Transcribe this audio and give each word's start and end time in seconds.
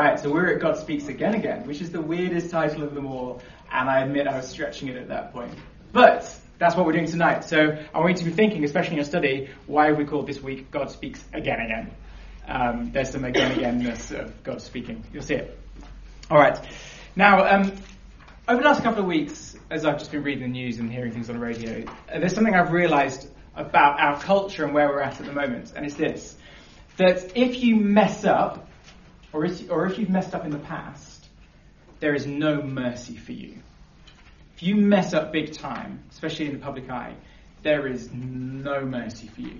right, 0.00 0.18
so 0.18 0.32
we're 0.32 0.54
at 0.54 0.60
God 0.60 0.78
Speaks 0.78 1.08
Again 1.08 1.34
Again, 1.34 1.66
which 1.66 1.80
is 1.80 1.90
the 1.90 2.00
weirdest 2.00 2.50
title 2.50 2.82
of 2.82 2.94
them 2.94 3.06
all, 3.06 3.42
and 3.70 3.88
I 3.88 4.00
admit 4.00 4.26
I 4.26 4.36
was 4.36 4.48
stretching 4.48 4.88
it 4.88 4.96
at 4.96 5.08
that 5.08 5.32
point. 5.32 5.52
But 5.92 6.34
that's 6.58 6.74
what 6.74 6.86
we're 6.86 6.92
doing 6.92 7.06
tonight. 7.06 7.44
So 7.44 7.76
I 7.94 7.98
want 7.98 8.12
you 8.12 8.18
to 8.18 8.24
be 8.24 8.30
thinking, 8.30 8.64
especially 8.64 8.92
in 8.92 8.96
your 8.96 9.04
study, 9.04 9.50
why 9.66 9.92
we 9.92 10.04
called 10.04 10.26
this 10.26 10.40
week 10.40 10.70
God 10.70 10.90
Speaks 10.90 11.22
Again 11.32 11.60
Again? 11.60 11.90
Um, 12.48 12.90
there's 12.92 13.10
some 13.10 13.24
again 13.24 13.52
againness 13.52 14.18
of 14.18 14.42
God 14.42 14.62
speaking. 14.62 15.04
You'll 15.12 15.22
see 15.22 15.34
it. 15.34 15.58
All 16.30 16.38
right. 16.38 16.58
Now, 17.14 17.44
um, 17.44 17.72
over 18.48 18.62
the 18.62 18.68
last 18.68 18.82
couple 18.82 19.00
of 19.00 19.06
weeks, 19.06 19.56
as 19.70 19.84
I've 19.84 19.98
just 19.98 20.10
been 20.10 20.22
reading 20.22 20.42
the 20.42 20.48
news 20.48 20.78
and 20.78 20.90
hearing 20.90 21.12
things 21.12 21.28
on 21.28 21.36
the 21.36 21.44
radio, 21.44 21.84
there's 22.08 22.34
something 22.34 22.54
I've 22.54 22.72
realised 22.72 23.28
about 23.54 24.00
our 24.00 24.18
culture 24.20 24.64
and 24.64 24.72
where 24.72 24.88
we're 24.88 25.02
at 25.02 25.20
at 25.20 25.26
the 25.26 25.32
moment, 25.32 25.72
and 25.76 25.84
it's 25.84 25.94
this: 25.94 26.36
that 26.96 27.36
if 27.36 27.62
you 27.62 27.76
mess 27.76 28.24
up, 28.24 28.69
or 29.32 29.44
if, 29.44 29.70
or 29.70 29.86
if 29.86 29.98
you've 29.98 30.10
messed 30.10 30.34
up 30.34 30.44
in 30.44 30.50
the 30.50 30.58
past, 30.58 31.28
there 32.00 32.14
is 32.14 32.26
no 32.26 32.62
mercy 32.62 33.16
for 33.16 33.32
you. 33.32 33.58
If 34.56 34.62
you 34.62 34.76
mess 34.76 35.14
up 35.14 35.32
big 35.32 35.52
time, 35.52 36.02
especially 36.10 36.46
in 36.46 36.52
the 36.52 36.58
public 36.58 36.90
eye, 36.90 37.14
there 37.62 37.86
is 37.86 38.10
no 38.12 38.84
mercy 38.84 39.28
for 39.28 39.42
you. 39.42 39.58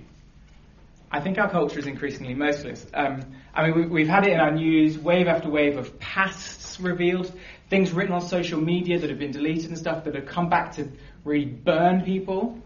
I 1.13 1.21
think 1.21 1.39
our 1.39 1.51
culture 1.51 1.79
is 1.79 1.87
increasingly 1.87 2.35
merciless. 2.35 2.87
Um, 2.95 3.25
I 3.53 3.69
mean, 3.69 3.91
we, 3.91 4.07
have 4.07 4.23
had 4.23 4.27
it 4.29 4.33
in 4.33 4.41
our 4.41 4.53
news, 4.53 4.97
wave 4.97 5.27
after 5.27 5.51
wave 5.51 5.77
of 5.77 5.99
pasts 5.99 6.79
revealed, 6.79 7.33
things 7.69 7.91
written 7.93 8.13
on 8.15 8.21
social 8.21 8.61
media 8.61 8.99
that 8.99 9.11
have 9.11 9.19
been 9.19 9.33
deleted 9.33 9.71
and 9.71 9.79
stuff 9.79 10.05
that 10.05 10.15
have 10.15 10.27
come 10.27 10.49
back 10.49 10.77
to 10.77 10.89
really 11.25 11.47
burn 11.47 12.03
people. 12.03 12.61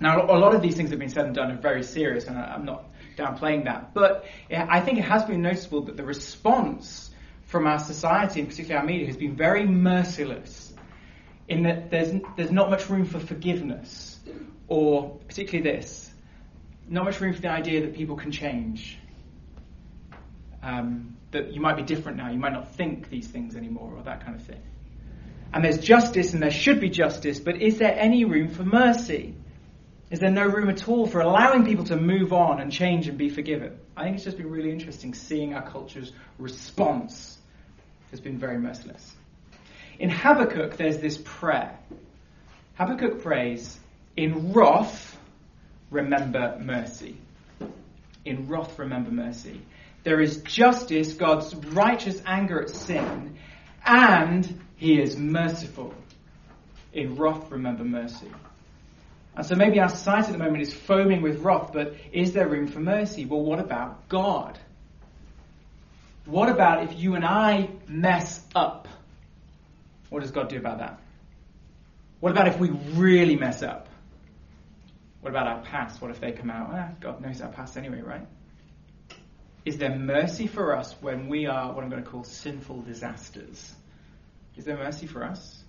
Now, 0.00 0.24
a 0.24 0.38
lot 0.38 0.54
of 0.54 0.62
these 0.62 0.76
things 0.76 0.90
have 0.90 0.98
been 0.98 1.10
said 1.10 1.26
and 1.26 1.34
done 1.34 1.50
are 1.50 1.60
very 1.60 1.82
serious, 1.82 2.26
and 2.26 2.38
I'm 2.38 2.64
not 2.64 2.86
downplaying 3.16 3.64
that. 3.64 3.92
But 3.94 4.24
I 4.50 4.80
think 4.80 4.98
it 4.98 5.04
has 5.04 5.24
been 5.24 5.42
noticeable 5.42 5.82
that 5.82 5.96
the 5.96 6.04
response 6.04 7.10
from 7.44 7.66
our 7.66 7.78
society, 7.78 8.40
and 8.40 8.48
particularly 8.48 8.80
our 8.80 8.86
media, 8.86 9.06
has 9.06 9.16
been 9.16 9.36
very 9.36 9.66
merciless 9.66 10.72
in 11.48 11.64
that 11.64 11.90
there's, 11.90 12.12
there's 12.36 12.50
not 12.50 12.70
much 12.70 12.88
room 12.88 13.04
for 13.04 13.20
forgiveness, 13.20 14.18
or 14.68 15.18
particularly 15.26 15.70
this 15.70 16.10
not 16.90 17.04
much 17.04 17.20
room 17.20 17.32
for 17.32 17.40
the 17.40 17.48
idea 17.48 17.82
that 17.82 17.94
people 17.94 18.16
can 18.16 18.32
change. 18.32 18.98
Um, 20.62 21.16
that 21.30 21.52
you 21.52 21.60
might 21.60 21.76
be 21.76 21.82
different 21.82 22.18
now, 22.18 22.28
you 22.30 22.38
might 22.38 22.52
not 22.52 22.74
think 22.74 23.08
these 23.08 23.28
things 23.28 23.54
anymore, 23.54 23.94
or 23.96 24.02
that 24.02 24.24
kind 24.24 24.34
of 24.34 24.44
thing. 24.44 24.60
And 25.54 25.64
there's 25.64 25.78
justice 25.78 26.34
and 26.34 26.42
there 26.42 26.50
should 26.50 26.80
be 26.80 26.90
justice, 26.90 27.38
but 27.38 27.62
is 27.62 27.78
there 27.78 27.96
any 27.96 28.24
room 28.24 28.48
for 28.48 28.64
mercy? 28.64 29.36
Is 30.10 30.18
there 30.18 30.30
no 30.30 30.44
room 30.44 30.68
at 30.68 30.88
all 30.88 31.06
for 31.06 31.20
allowing 31.20 31.64
people 31.64 31.84
to 31.84 31.96
move 31.96 32.32
on 32.32 32.60
and 32.60 32.72
change 32.72 33.06
and 33.06 33.16
be 33.16 33.28
forgiven? 33.28 33.78
I 33.96 34.02
think 34.02 34.16
it's 34.16 34.24
just 34.24 34.36
been 34.36 34.50
really 34.50 34.72
interesting 34.72 35.14
seeing 35.14 35.54
our 35.54 35.68
culture's 35.68 36.12
response 36.38 37.38
has 38.10 38.20
been 38.20 38.38
very 38.38 38.58
merciless. 38.58 39.14
In 40.00 40.10
Habakkuk, 40.10 40.76
there's 40.76 40.98
this 40.98 41.18
prayer. 41.24 41.78
Habakkuk 42.74 43.22
prays, 43.22 43.78
In 44.16 44.52
wrath, 44.52 45.16
remember 45.90 46.58
mercy. 46.60 47.16
In 48.24 48.48
wrath, 48.48 48.78
remember 48.78 49.12
mercy. 49.12 49.60
There 50.02 50.20
is 50.20 50.38
justice, 50.38 51.14
God's 51.14 51.54
righteous 51.54 52.20
anger 52.26 52.62
at 52.62 52.70
sin, 52.70 53.36
and 53.84 54.60
He 54.76 55.00
is 55.00 55.16
merciful. 55.16 55.94
In 56.92 57.14
wrath, 57.14 57.50
remember 57.50 57.84
mercy. 57.84 58.30
And 59.36 59.46
so 59.46 59.54
maybe 59.54 59.80
our 59.80 59.88
society 59.88 60.28
at 60.28 60.32
the 60.32 60.44
moment 60.44 60.62
is 60.62 60.74
foaming 60.74 61.22
with 61.22 61.40
wrath, 61.40 61.70
but 61.72 61.94
is 62.12 62.32
there 62.32 62.48
room 62.48 62.66
for 62.66 62.80
mercy? 62.80 63.24
Well, 63.24 63.42
what 63.42 63.60
about 63.60 64.08
God? 64.08 64.58
What 66.26 66.48
about 66.48 66.84
if 66.84 66.98
you 66.98 67.14
and 67.14 67.24
I 67.24 67.70
mess 67.86 68.40
up? 68.54 68.88
What 70.08 70.20
does 70.20 70.32
God 70.32 70.48
do 70.48 70.56
about 70.56 70.78
that? 70.78 71.00
What 72.18 72.32
about 72.32 72.48
if 72.48 72.58
we 72.58 72.70
really 72.70 73.36
mess 73.36 73.62
up? 73.62 73.88
What 75.20 75.30
about 75.30 75.46
our 75.46 75.62
past? 75.62 76.00
What 76.00 76.10
if 76.10 76.20
they 76.20 76.32
come 76.32 76.50
out? 76.50 76.70
Ah, 76.72 76.90
God 77.00 77.20
knows 77.20 77.40
our 77.40 77.50
past 77.50 77.76
anyway, 77.76 78.00
right? 78.00 78.26
Is 79.64 79.78
there 79.78 79.94
mercy 79.94 80.46
for 80.46 80.76
us 80.76 80.94
when 81.00 81.28
we 81.28 81.46
are 81.46 81.72
what 81.72 81.84
I'm 81.84 81.90
going 81.90 82.02
to 82.02 82.08
call 82.08 82.24
sinful 82.24 82.82
disasters? 82.82 83.74
Is 84.56 84.64
there 84.64 84.76
mercy 84.76 85.06
for 85.06 85.24
us? 85.24 85.59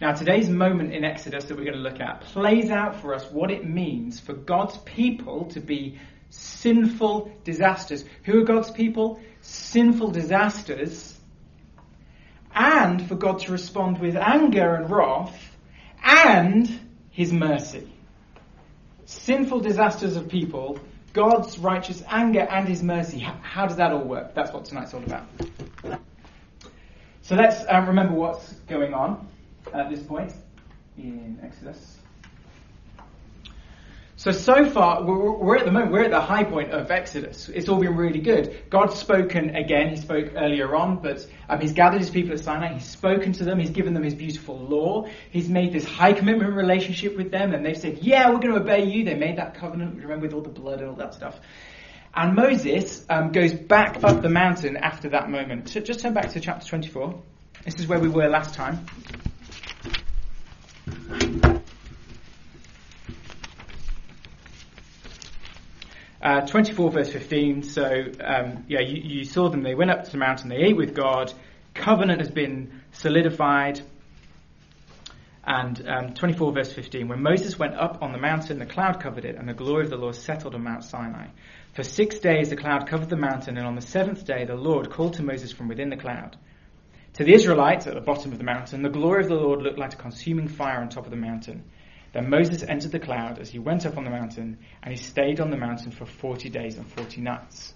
Now, 0.00 0.12
today's 0.12 0.48
moment 0.48 0.92
in 0.92 1.04
Exodus 1.04 1.44
that 1.44 1.56
we're 1.56 1.64
going 1.64 1.76
to 1.76 1.80
look 1.80 2.00
at 2.00 2.20
plays 2.20 2.70
out 2.70 3.00
for 3.00 3.14
us 3.14 3.24
what 3.30 3.50
it 3.50 3.66
means 3.66 4.20
for 4.20 4.34
God's 4.34 4.76
people 4.78 5.46
to 5.46 5.60
be 5.60 5.98
sinful 6.30 7.32
disasters. 7.44 8.04
Who 8.24 8.42
are 8.42 8.44
God's 8.44 8.70
people? 8.70 9.20
Sinful 9.40 10.10
disasters. 10.10 11.18
And 12.54 13.06
for 13.08 13.14
God 13.14 13.40
to 13.40 13.52
respond 13.52 13.98
with 13.98 14.16
anger 14.16 14.74
and 14.74 14.90
wrath 14.90 15.56
and 16.02 16.80
his 17.10 17.32
mercy 17.32 17.90
sinful 19.06 19.60
disasters 19.60 20.16
of 20.16 20.28
people, 20.28 20.78
God's 21.12 21.58
righteous 21.58 22.02
anger 22.08 22.40
and 22.40 22.68
his 22.68 22.82
mercy. 22.82 23.20
How 23.20 23.66
does 23.66 23.76
that 23.76 23.92
all 23.92 24.04
work? 24.04 24.34
That's 24.34 24.52
what 24.52 24.66
tonight's 24.66 24.92
all 24.92 25.02
about. 25.02 25.26
So 27.22 27.34
let's 27.34 27.64
um, 27.68 27.86
remember 27.88 28.14
what's 28.14 28.52
going 28.68 28.92
on 28.92 29.26
at 29.78 29.90
this 29.90 30.02
point 30.02 30.32
in 30.98 31.38
Exodus. 31.42 31.98
So, 34.18 34.30
so 34.30 34.64
far, 34.70 35.04
we're, 35.04 35.58
at 35.58 35.66
the 35.66 35.70
moment, 35.70 35.92
we're 35.92 36.04
at 36.04 36.10
the 36.10 36.22
high 36.22 36.44
point 36.44 36.70
of 36.70 36.90
Exodus. 36.90 37.50
It's 37.50 37.68
all 37.68 37.78
been 37.78 37.96
really 37.96 38.20
good. 38.20 38.62
God's 38.70 38.94
spoken 38.98 39.54
again. 39.54 39.90
He 39.90 39.96
spoke 39.96 40.32
earlier 40.34 40.74
on, 40.74 41.02
but 41.02 41.26
um, 41.50 41.60
He's 41.60 41.74
gathered 41.74 42.00
His 42.00 42.08
people 42.08 42.32
at 42.32 42.40
Sinai. 42.40 42.72
He's 42.72 42.86
spoken 42.86 43.32
to 43.34 43.44
them. 43.44 43.58
He's 43.58 43.70
given 43.70 43.92
them 43.92 44.02
His 44.02 44.14
beautiful 44.14 44.58
law. 44.58 45.06
He's 45.30 45.50
made 45.50 45.74
this 45.74 45.84
high 45.84 46.14
commitment 46.14 46.54
relationship 46.54 47.14
with 47.14 47.30
them, 47.30 47.52
and 47.52 47.64
they've 47.64 47.76
said, 47.76 47.98
yeah, 47.98 48.30
we're 48.30 48.38
going 48.38 48.54
to 48.54 48.60
obey 48.60 48.86
you. 48.86 49.04
They 49.04 49.16
made 49.16 49.36
that 49.36 49.54
covenant, 49.56 49.96
remember, 49.96 50.26
with 50.26 50.32
all 50.32 50.40
the 50.40 50.48
blood 50.48 50.80
and 50.80 50.88
all 50.88 50.96
that 50.96 51.12
stuff. 51.12 51.38
And 52.14 52.34
Moses 52.34 53.04
um, 53.10 53.32
goes 53.32 53.52
back 53.52 54.02
up 54.02 54.22
the 54.22 54.30
mountain 54.30 54.78
after 54.78 55.10
that 55.10 55.28
moment. 55.28 55.68
So 55.68 55.80
just 55.80 56.00
turn 56.00 56.14
back 56.14 56.30
to 56.30 56.40
chapter 56.40 56.66
24. 56.66 57.22
This 57.66 57.74
is 57.74 57.86
where 57.86 58.00
we 58.00 58.08
were 58.08 58.30
last 58.30 58.54
time. 58.54 58.86
Uh, 66.26 66.40
24 66.40 66.90
verse 66.90 67.12
15. 67.12 67.62
So, 67.62 67.84
um, 68.20 68.64
yeah, 68.66 68.80
you, 68.80 69.00
you, 69.00 69.24
saw 69.24 69.48
them. 69.48 69.62
They 69.62 69.76
went 69.76 69.92
up 69.92 70.04
to 70.04 70.10
the 70.10 70.18
mountain. 70.18 70.48
They 70.48 70.56
ate 70.56 70.76
with 70.76 70.92
God. 70.92 71.32
Covenant 71.72 72.20
has 72.20 72.30
been 72.30 72.82
solidified. 72.90 73.80
And 75.44 75.86
um, 75.86 76.14
24 76.14 76.52
verse 76.52 76.72
15. 76.72 77.06
When 77.06 77.22
Moses 77.22 77.56
went 77.56 77.74
up 77.74 78.02
on 78.02 78.10
the 78.10 78.18
mountain, 78.18 78.58
the 78.58 78.66
cloud 78.66 79.00
covered 79.00 79.24
it, 79.24 79.36
and 79.36 79.48
the 79.48 79.54
glory 79.54 79.84
of 79.84 79.90
the 79.90 79.96
Lord 79.96 80.16
settled 80.16 80.56
on 80.56 80.64
Mount 80.64 80.82
Sinai. 80.82 81.28
For 81.74 81.84
six 81.84 82.18
days 82.18 82.50
the 82.50 82.56
cloud 82.56 82.88
covered 82.88 83.10
the 83.10 83.16
mountain, 83.16 83.56
and 83.56 83.64
on 83.64 83.76
the 83.76 83.80
seventh 83.80 84.26
day 84.26 84.44
the 84.44 84.56
Lord 84.56 84.90
called 84.90 85.14
to 85.14 85.22
Moses 85.22 85.52
from 85.52 85.68
within 85.68 85.90
the 85.90 85.96
cloud. 85.96 86.36
To 87.16 87.24
the 87.24 87.32
Israelites 87.32 87.86
at 87.86 87.94
the 87.94 88.02
bottom 88.02 88.32
of 88.32 88.36
the 88.36 88.44
mountain, 88.44 88.82
the 88.82 88.90
glory 88.90 89.22
of 89.22 89.30
the 89.30 89.36
Lord 89.36 89.62
looked 89.62 89.78
like 89.78 89.94
a 89.94 89.96
consuming 89.96 90.48
fire 90.48 90.80
on 90.80 90.90
top 90.90 91.06
of 91.06 91.10
the 91.10 91.16
mountain. 91.16 91.64
Then 92.12 92.28
Moses 92.28 92.62
entered 92.62 92.92
the 92.92 92.98
cloud 92.98 93.38
as 93.38 93.48
he 93.48 93.58
went 93.58 93.86
up 93.86 93.96
on 93.96 94.04
the 94.04 94.10
mountain, 94.10 94.58
and 94.82 94.94
he 94.94 95.02
stayed 95.02 95.40
on 95.40 95.50
the 95.50 95.56
mountain 95.56 95.92
for 95.92 96.04
40 96.04 96.50
days 96.50 96.76
and 96.76 96.86
40 96.86 97.22
nights. 97.22 97.72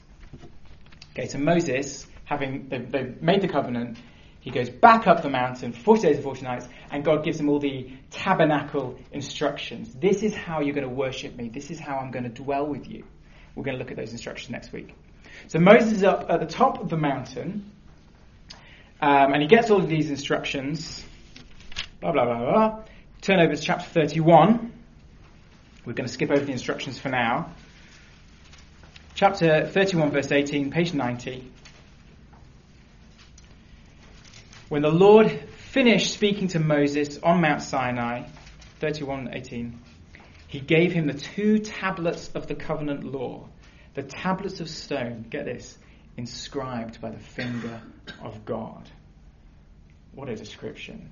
Okay, 1.12 1.27
so 1.27 1.39
Moses, 1.39 2.06
having 2.27 2.69
they've, 2.69 2.93
they've 2.93 3.23
made 3.23 3.41
the 3.41 3.49
covenant, 3.49 3.97
he 4.41 4.51
goes 4.51 4.69
back 4.69 5.06
up 5.06 5.23
the 5.23 5.31
mountain 5.31 5.72
for 5.72 5.97
40 5.97 6.03
days 6.03 6.17
and 6.17 6.25
40 6.25 6.43
nights, 6.43 6.69
and 6.91 7.03
God 7.03 7.25
gives 7.25 7.41
him 7.41 7.49
all 7.49 7.61
the 7.61 7.91
tabernacle 8.11 8.99
instructions. 9.11 9.95
This 9.95 10.22
is 10.22 10.34
how 10.34 10.61
you're 10.61 10.75
going 10.75 10.87
to 10.87 10.95
worship 10.95 11.34
me. 11.34 11.49
This 11.49 11.71
is 11.71 11.81
how 11.81 11.97
I'm 11.97 12.11
going 12.11 12.25
to 12.25 12.43
dwell 12.43 12.67
with 12.67 12.91
you. 12.91 13.05
We're 13.55 13.65
going 13.65 13.78
to 13.78 13.83
look 13.83 13.91
at 13.91 13.97
those 13.97 14.12
instructions 14.12 14.51
next 14.51 14.71
week. 14.71 14.95
So 15.49 15.59
Moses 15.59 15.93
is 15.93 16.05
up 16.05 16.27
at 16.28 16.41
the 16.41 16.47
top 16.47 16.83
of 16.83 16.91
the 16.91 16.99
mountain, 16.99 17.72
um, 19.00 19.32
and 19.32 19.42
he 19.42 19.48
gets 19.48 19.70
all 19.70 19.78
of 19.78 19.88
these 19.88 20.10
instructions. 20.10 21.04
Blah, 22.00 22.12
blah, 22.12 22.24
blah, 22.24 22.38
blah. 22.38 22.82
Turn 23.22 23.41
over 23.41 23.54
to 23.54 23.60
chapter 23.60 23.88
31. 23.88 24.72
We're 25.84 25.92
going 25.94 26.06
to 26.06 26.12
skip 26.12 26.30
over 26.30 26.44
the 26.44 26.52
instructions 26.52 26.98
for 26.98 27.08
now. 27.08 27.52
Chapter 29.14 29.66
31, 29.66 30.10
verse 30.10 30.30
18, 30.30 30.70
page 30.70 30.94
90. 30.94 31.50
When 34.68 34.82
the 34.82 34.91
Lord 34.91 35.30
finished 35.70 36.12
speaking 36.12 36.48
to 36.48 36.60
Moses 36.60 37.18
on 37.22 37.41
Mount 37.41 37.62
Sinai, 37.62 38.24
31:18, 38.80 39.72
he 40.47 40.60
gave 40.60 40.92
him 40.92 41.06
the 41.06 41.14
two 41.14 41.58
tablets 41.58 42.30
of 42.34 42.47
the 42.47 42.54
covenant 42.54 43.04
law, 43.04 43.48
the 43.94 44.02
tablets 44.02 44.60
of 44.60 44.68
stone, 44.68 45.26
get 45.28 45.44
this, 45.44 45.76
inscribed 46.21 47.01
by 47.01 47.11
the 47.11 47.19
finger 47.19 47.81
of 48.22 48.45
God. 48.45 48.89
What 50.13 50.28
a 50.28 50.37
description. 50.37 51.11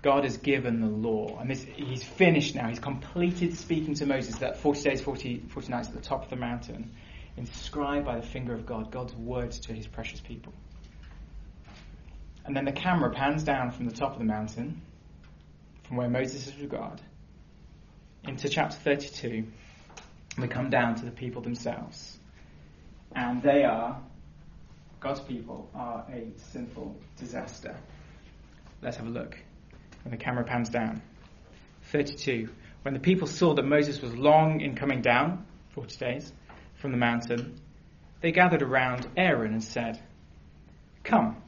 God 0.00 0.22
has 0.24 0.36
given 0.36 0.80
the 0.80 0.86
law. 0.86 1.38
And 1.40 1.50
this, 1.50 1.64
he's 1.64 2.04
finished 2.04 2.54
now. 2.54 2.68
He's 2.68 2.78
completed 2.78 3.58
speaking 3.58 3.94
to 3.94 4.06
Moses 4.06 4.36
that 4.36 4.58
40 4.58 4.82
days, 4.82 5.00
40, 5.00 5.44
40 5.48 5.68
nights 5.70 5.88
at 5.88 5.94
the 5.94 6.00
top 6.00 6.22
of 6.22 6.30
the 6.30 6.36
mountain. 6.36 6.92
inscribed 7.36 8.06
by 8.06 8.20
the 8.20 8.26
finger 8.26 8.54
of 8.54 8.64
God, 8.64 8.92
God's 8.92 9.14
words 9.14 9.58
to 9.60 9.72
his 9.72 9.88
precious 9.88 10.20
people. 10.20 10.52
And 12.44 12.54
then 12.54 12.64
the 12.64 12.72
camera 12.72 13.10
pans 13.10 13.42
down 13.42 13.72
from 13.72 13.86
the 13.86 13.94
top 13.94 14.12
of 14.12 14.18
the 14.18 14.24
mountain, 14.24 14.82
from 15.82 15.96
where 15.96 16.08
Moses 16.08 16.46
is 16.46 16.56
with 16.56 16.70
God, 16.70 17.00
into 18.22 18.48
chapter 18.48 18.76
32. 18.76 19.28
And 19.28 19.46
we 20.38 20.48
come 20.48 20.70
down 20.70 20.94
to 20.96 21.04
the 21.04 21.10
people 21.10 21.42
themselves. 21.42 22.18
And 23.14 23.42
they 23.42 23.64
are, 23.64 24.00
God's 25.00 25.20
people 25.20 25.70
are 25.74 26.04
a 26.12 26.26
sinful 26.52 26.96
disaster. 27.18 27.76
Let's 28.82 28.96
have 28.96 29.06
a 29.06 29.10
look. 29.10 29.38
When 30.02 30.10
the 30.10 30.22
camera 30.22 30.44
pans 30.44 30.68
down. 30.68 31.02
32. 31.92 32.48
When 32.82 32.94
the 32.94 33.00
people 33.00 33.26
saw 33.26 33.54
that 33.54 33.64
Moses 33.64 34.00
was 34.02 34.14
long 34.14 34.60
in 34.60 34.74
coming 34.74 35.00
down, 35.00 35.46
40 35.74 35.96
days, 35.96 36.32
from 36.74 36.92
the 36.92 36.98
mountain, 36.98 37.60
they 38.20 38.32
gathered 38.32 38.62
around 38.62 39.06
Aaron 39.16 39.52
and 39.52 39.64
said, 39.64 40.02
Come, 41.02 41.42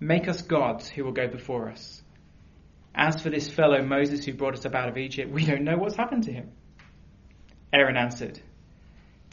make 0.00 0.28
us 0.28 0.42
gods 0.42 0.88
who 0.88 1.04
will 1.04 1.12
go 1.12 1.28
before 1.28 1.68
us. 1.68 2.02
As 2.94 3.22
for 3.22 3.28
this 3.28 3.50
fellow 3.50 3.82
Moses 3.82 4.24
who 4.24 4.32
brought 4.32 4.54
us 4.54 4.64
up 4.64 4.74
out 4.74 4.88
of 4.88 4.96
Egypt, 4.96 5.30
we 5.30 5.44
don't 5.44 5.64
know 5.64 5.76
what's 5.76 5.96
happened 5.96 6.24
to 6.24 6.32
him. 6.32 6.52
Aaron 7.72 7.96
answered, 7.96 8.40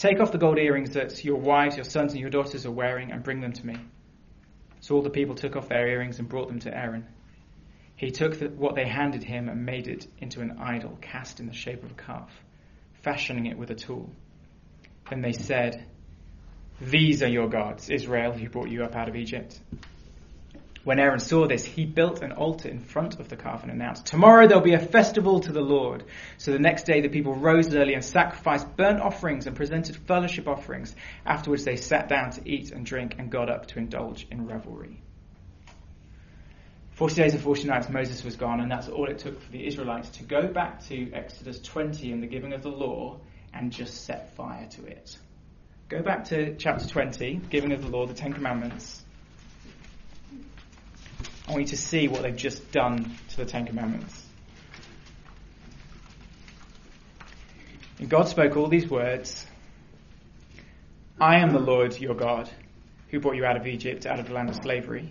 Take 0.03 0.19
off 0.19 0.33
the 0.33 0.37
gold 0.37 0.59
earrings 0.59 0.95
that 0.95 1.23
your 1.23 1.37
wives, 1.37 1.77
your 1.77 1.85
sons, 1.85 2.11
and 2.11 2.19
your 2.19 2.29
daughters 2.29 2.65
are 2.65 2.71
wearing 2.71 3.13
and 3.13 3.23
bring 3.23 3.39
them 3.39 3.53
to 3.53 3.65
me. 3.65 3.77
So 4.81 4.95
all 4.95 5.01
the 5.01 5.09
people 5.09 5.33
took 5.33 5.55
off 5.55 5.69
their 5.69 5.87
earrings 5.87 6.19
and 6.19 6.27
brought 6.27 6.49
them 6.49 6.59
to 6.59 6.77
Aaron. 6.77 7.07
He 7.95 8.11
took 8.11 8.37
the, 8.37 8.49
what 8.49 8.75
they 8.75 8.85
handed 8.85 9.23
him 9.23 9.47
and 9.47 9.65
made 9.65 9.87
it 9.87 10.05
into 10.17 10.41
an 10.41 10.57
idol 10.59 10.97
cast 10.99 11.39
in 11.39 11.45
the 11.45 11.53
shape 11.53 11.85
of 11.85 11.91
a 11.91 11.93
calf, 11.93 12.29
fashioning 13.01 13.45
it 13.45 13.57
with 13.57 13.69
a 13.71 13.75
tool. 13.75 14.09
Then 15.09 15.21
they 15.21 15.31
said, 15.31 15.85
These 16.81 17.23
are 17.23 17.29
your 17.29 17.47
gods, 17.47 17.89
Israel, 17.89 18.33
who 18.33 18.49
brought 18.49 18.67
you 18.67 18.83
up 18.83 18.97
out 18.97 19.07
of 19.07 19.15
Egypt. 19.15 19.57
When 20.83 20.99
Aaron 20.99 21.19
saw 21.19 21.47
this, 21.47 21.63
he 21.63 21.85
built 21.85 22.21
an 22.21 22.33
altar 22.33 22.67
in 22.67 22.79
front 22.79 23.19
of 23.19 23.29
the 23.29 23.37
calf 23.37 23.63
and 23.63 23.71
announced, 23.71 24.05
Tomorrow 24.05 24.47
there'll 24.47 24.63
be 24.63 24.73
a 24.73 24.79
festival 24.79 25.39
to 25.39 25.53
the 25.53 25.61
Lord. 25.61 26.03
So 26.37 26.51
the 26.51 26.59
next 26.59 26.83
day 26.83 26.99
the 26.99 27.07
people 27.07 27.35
rose 27.35 27.73
early 27.73 27.93
and 27.93 28.03
sacrificed 28.03 28.75
burnt 28.75 28.99
offerings 28.99 29.47
and 29.47 29.55
presented 29.55 29.95
fellowship 29.95 30.45
offerings. 30.45 30.93
Afterwards 31.25 31.63
they 31.63 31.77
sat 31.77 32.09
down 32.09 32.31
to 32.31 32.49
eat 32.49 32.71
and 32.71 32.85
drink 32.85 33.15
and 33.17 33.31
got 33.31 33.49
up 33.49 33.67
to 33.67 33.79
indulge 33.79 34.27
in 34.29 34.45
revelry. 34.45 35.01
Forty 36.91 37.15
days 37.15 37.33
and 37.33 37.41
forty 37.41 37.63
nights 37.63 37.89
Moses 37.89 38.23
was 38.23 38.35
gone, 38.35 38.59
and 38.59 38.69
that's 38.69 38.89
all 38.89 39.09
it 39.09 39.19
took 39.19 39.41
for 39.41 39.51
the 39.51 39.65
Israelites 39.65 40.09
to 40.17 40.23
go 40.23 40.47
back 40.47 40.83
to 40.87 41.11
Exodus 41.13 41.59
20 41.61 42.11
and 42.11 42.21
the 42.21 42.27
giving 42.27 42.53
of 42.53 42.61
the 42.61 42.69
law 42.69 43.19
and 43.53 43.71
just 43.71 44.03
set 44.03 44.35
fire 44.35 44.67
to 44.71 44.85
it. 44.85 45.17
Go 45.87 46.01
back 46.01 46.25
to 46.25 46.55
chapter 46.55 46.87
20, 46.87 47.41
giving 47.49 47.71
of 47.71 47.81
the 47.81 47.87
law, 47.87 48.05
the 48.05 48.13
Ten 48.13 48.33
Commandments. 48.33 49.03
I 51.47 51.51
want 51.51 51.63
you 51.63 51.67
to 51.69 51.77
see 51.77 52.07
what 52.07 52.21
they've 52.21 52.35
just 52.35 52.71
done 52.71 53.17
to 53.29 53.37
the 53.37 53.45
Ten 53.45 53.65
Commandments. 53.65 54.25
And 57.99 58.09
God 58.09 58.27
spoke 58.27 58.55
all 58.55 58.67
these 58.67 58.89
words 58.89 59.45
I 61.19 61.39
am 61.39 61.53
the 61.53 61.59
Lord 61.59 61.99
your 61.99 62.15
God, 62.15 62.49
who 63.09 63.19
brought 63.19 63.35
you 63.35 63.45
out 63.45 63.55
of 63.55 63.67
Egypt, 63.67 64.05
out 64.05 64.19
of 64.19 64.27
the 64.27 64.33
land 64.33 64.49
of 64.49 64.55
slavery. 64.55 65.09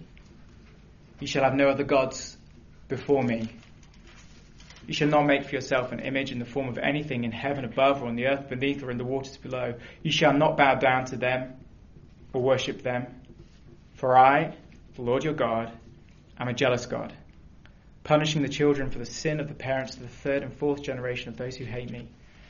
You 1.21 1.27
shall 1.27 1.45
have 1.45 1.55
no 1.55 1.69
other 1.69 1.85
gods 1.85 2.37
before 2.89 3.23
me. 3.23 3.49
You 4.87 4.95
shall 4.95 5.09
not 5.09 5.25
make 5.27 5.45
for 5.45 5.55
yourself 5.55 5.93
an 5.93 6.01
image 6.01 6.33
in 6.33 6.39
the 6.39 6.45
form 6.45 6.69
of 6.69 6.77
anything 6.77 7.25
in 7.25 7.31
heaven 7.31 7.65
above 7.65 8.03
or 8.03 8.09
on 8.09 8.17
the 8.17 8.27
earth 8.27 8.49
beneath 8.49 8.83
or 8.83 8.91
in 8.91 8.99
the 8.99 9.05
waters 9.05 9.37
below. 9.37 9.75
You 10.03 10.11
shall 10.11 10.33
not 10.33 10.57
bow 10.57 10.75
down 10.75 11.05
to 11.07 11.17
them 11.17 11.55
or 12.33 12.43
worship 12.43 12.83
them. 12.83 13.07
For 13.95 14.19
I, 14.19 14.57
the 14.97 15.03
Lord 15.03 15.23
your 15.23 15.35
God, 15.35 15.73
am 16.43 16.49
a 16.49 16.53
jealous 16.53 16.87
God, 16.87 17.13
punishing 18.05 18.43
the 18.43 18.49
children 18.49 18.91
for 18.91 18.99
the 18.99 19.07
sin 19.07 19.41
of 19.41 19.49
the 19.49 19.55
parents 19.55 19.95
to 19.95 20.01
the 20.01 20.09
third 20.09 20.43
and 20.43 20.53
fourth 20.53 20.83
generation 20.83 21.29
of 21.29 21.37
those 21.37 21.57
who 21.57 21.65
hate 21.65 21.91
me, 21.91 22.09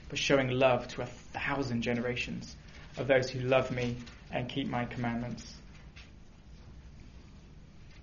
but 0.09 0.19
showing 0.19 0.49
love 0.49 0.89
to 0.89 1.03
a 1.03 1.07
thousand 1.07 1.83
generations 1.83 2.57
of 2.97 3.07
those 3.07 3.31
who 3.31 3.41
love 3.41 3.71
me 3.71 3.97
and 4.31 4.49
keep 4.49 4.69
my 4.69 4.85
commandments. 4.87 5.55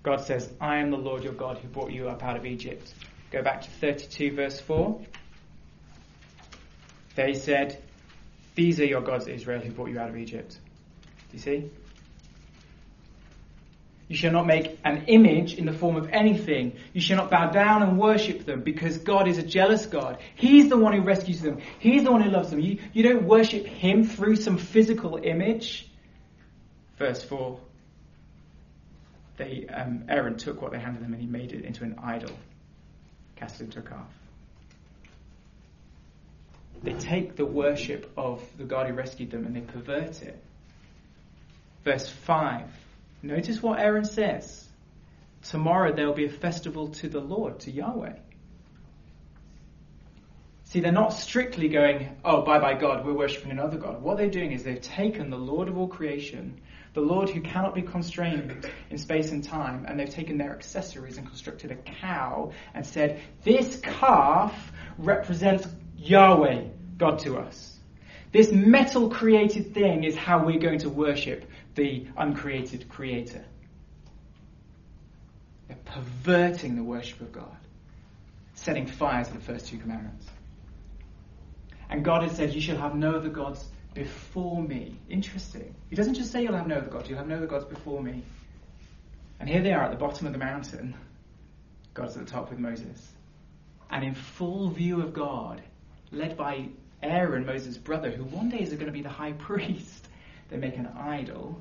God 0.02 0.24
says, 0.24 0.50
I 0.60 0.78
am 0.78 0.90
the 0.90 0.96
Lord 0.96 1.24
your 1.24 1.34
God 1.34 1.58
who 1.58 1.68
brought 1.68 1.90
you 1.90 2.08
up 2.08 2.24
out 2.24 2.36
of 2.36 2.46
Egypt. 2.46 2.94
Go 3.30 3.42
back 3.42 3.62
to 3.62 3.70
32 3.70 4.34
verse 4.34 4.60
4. 4.60 5.00
They 7.16 7.34
said, 7.34 7.82
These 8.54 8.80
are 8.80 8.86
your 8.86 9.02
gods, 9.02 9.26
Israel, 9.26 9.60
who 9.60 9.70
brought 9.72 9.90
you 9.90 9.98
out 9.98 10.08
of 10.08 10.16
Egypt. 10.16 10.56
Do 11.30 11.36
you 11.36 11.42
see? 11.42 11.70
You 14.10 14.16
shall 14.16 14.32
not 14.32 14.44
make 14.44 14.76
an 14.84 15.04
image 15.06 15.54
in 15.54 15.66
the 15.66 15.72
form 15.72 15.94
of 15.94 16.08
anything. 16.08 16.76
You 16.92 17.00
shall 17.00 17.16
not 17.16 17.30
bow 17.30 17.50
down 17.50 17.84
and 17.84 17.96
worship 17.96 18.44
them 18.44 18.62
because 18.62 18.98
God 18.98 19.28
is 19.28 19.38
a 19.38 19.42
jealous 19.44 19.86
God. 19.86 20.18
He's 20.34 20.68
the 20.68 20.76
one 20.76 20.94
who 20.94 21.02
rescues 21.02 21.40
them. 21.40 21.58
He's 21.78 22.02
the 22.02 22.10
one 22.10 22.20
who 22.20 22.28
loves 22.28 22.50
them. 22.50 22.58
You, 22.58 22.80
you 22.92 23.04
don't 23.04 23.22
worship 23.22 23.64
Him 23.64 24.02
through 24.02 24.34
some 24.34 24.58
physical 24.58 25.20
image. 25.22 25.88
Verse 26.98 27.22
4 27.22 27.60
they, 29.36 29.64
um, 29.68 30.06
Aaron 30.08 30.36
took 30.36 30.60
what 30.60 30.72
they 30.72 30.80
handed 30.80 31.02
him 31.02 31.14
and 31.14 31.22
he 31.22 31.28
made 31.28 31.52
it 31.52 31.64
into 31.64 31.84
an 31.84 31.98
idol, 32.02 32.32
cast 33.36 33.60
it 33.60 33.64
into 33.66 33.78
a 33.78 33.82
calf. 33.82 34.12
They 36.82 36.94
take 36.94 37.36
the 37.36 37.46
worship 37.46 38.10
of 38.16 38.42
the 38.58 38.64
God 38.64 38.88
who 38.88 38.92
rescued 38.92 39.30
them 39.30 39.46
and 39.46 39.54
they 39.54 39.60
pervert 39.60 40.20
it. 40.20 40.42
Verse 41.84 42.08
5. 42.08 42.79
Notice 43.22 43.62
what 43.62 43.78
Aaron 43.78 44.04
says. 44.04 44.66
Tomorrow 45.42 45.94
there 45.94 46.06
will 46.06 46.14
be 46.14 46.26
a 46.26 46.30
festival 46.30 46.88
to 46.88 47.08
the 47.08 47.20
Lord, 47.20 47.60
to 47.60 47.70
Yahweh. 47.70 48.14
See, 50.64 50.80
they're 50.80 50.92
not 50.92 51.12
strictly 51.12 51.68
going, 51.68 52.16
oh, 52.24 52.42
bye 52.42 52.60
bye 52.60 52.74
God, 52.74 53.04
we're 53.04 53.12
worshipping 53.12 53.50
another 53.50 53.76
God. 53.76 54.02
What 54.02 54.18
they're 54.18 54.30
doing 54.30 54.52
is 54.52 54.62
they've 54.62 54.80
taken 54.80 55.30
the 55.30 55.38
Lord 55.38 55.68
of 55.68 55.76
all 55.76 55.88
creation 55.88 56.60
the 56.92 57.00
Lord 57.00 57.30
who 57.30 57.40
cannot 57.40 57.74
be 57.74 57.82
constrained 57.82 58.68
in 58.90 58.98
space 58.98 59.30
and 59.30 59.44
time, 59.44 59.84
and 59.86 59.98
they've 59.98 60.10
taken 60.10 60.38
their 60.38 60.52
accessories 60.52 61.18
and 61.18 61.26
constructed 61.26 61.70
a 61.70 61.76
cow 61.76 62.52
and 62.74 62.84
said, 62.84 63.20
This 63.44 63.76
calf 63.80 64.72
represents 64.98 65.66
Yahweh, 65.96 66.64
God 66.98 67.20
to 67.20 67.38
us. 67.38 67.78
This 68.32 68.52
metal 68.52 69.08
created 69.08 69.72
thing 69.74 70.04
is 70.04 70.16
how 70.16 70.44
we're 70.44 70.58
going 70.58 70.80
to 70.80 70.90
worship 70.90 71.44
the 71.74 72.06
uncreated 72.16 72.88
creator. 72.88 73.44
They're 75.68 75.78
perverting 75.84 76.76
the 76.76 76.82
worship 76.82 77.20
of 77.20 77.32
God, 77.32 77.56
setting 78.54 78.86
fire 78.86 79.24
to 79.24 79.32
the 79.32 79.40
first 79.40 79.68
two 79.68 79.78
commandments. 79.78 80.26
And 81.88 82.04
God 82.04 82.22
has 82.22 82.36
said, 82.36 82.54
You 82.54 82.60
shall 82.60 82.78
have 82.78 82.94
no 82.94 83.16
other 83.16 83.28
gods 83.28 83.64
before 83.94 84.62
me. 84.62 84.96
Interesting. 85.08 85.74
He 85.88 85.96
doesn't 85.96 86.14
just 86.14 86.30
say 86.30 86.42
you'll 86.42 86.56
have 86.56 86.66
no 86.66 86.76
other 86.76 86.90
gods, 86.90 87.08
you'll 87.08 87.18
have 87.18 87.28
no 87.28 87.36
other 87.36 87.46
gods 87.46 87.64
before 87.64 88.02
me. 88.02 88.22
And 89.38 89.48
here 89.48 89.62
they 89.62 89.72
are 89.72 89.84
at 89.84 89.90
the 89.90 89.96
bottom 89.96 90.26
of 90.26 90.32
the 90.32 90.38
mountain. 90.38 90.94
God's 91.94 92.16
at 92.16 92.26
the 92.26 92.30
top 92.30 92.50
with 92.50 92.58
Moses. 92.58 93.12
And 93.90 94.04
in 94.04 94.14
full 94.14 94.70
view 94.70 95.02
of 95.02 95.12
God, 95.12 95.62
led 96.12 96.36
by 96.36 96.68
Aaron, 97.02 97.46
Moses' 97.46 97.76
brother, 97.76 98.10
who 98.10 98.24
one 98.24 98.48
day 98.48 98.60
is 98.60 98.70
going 98.70 98.86
to 98.86 98.92
be 98.92 99.02
the 99.02 99.08
high 99.08 99.32
priest, 99.38 100.08
they 100.48 100.56
make 100.56 100.76
an 100.76 100.86
idol 100.86 101.60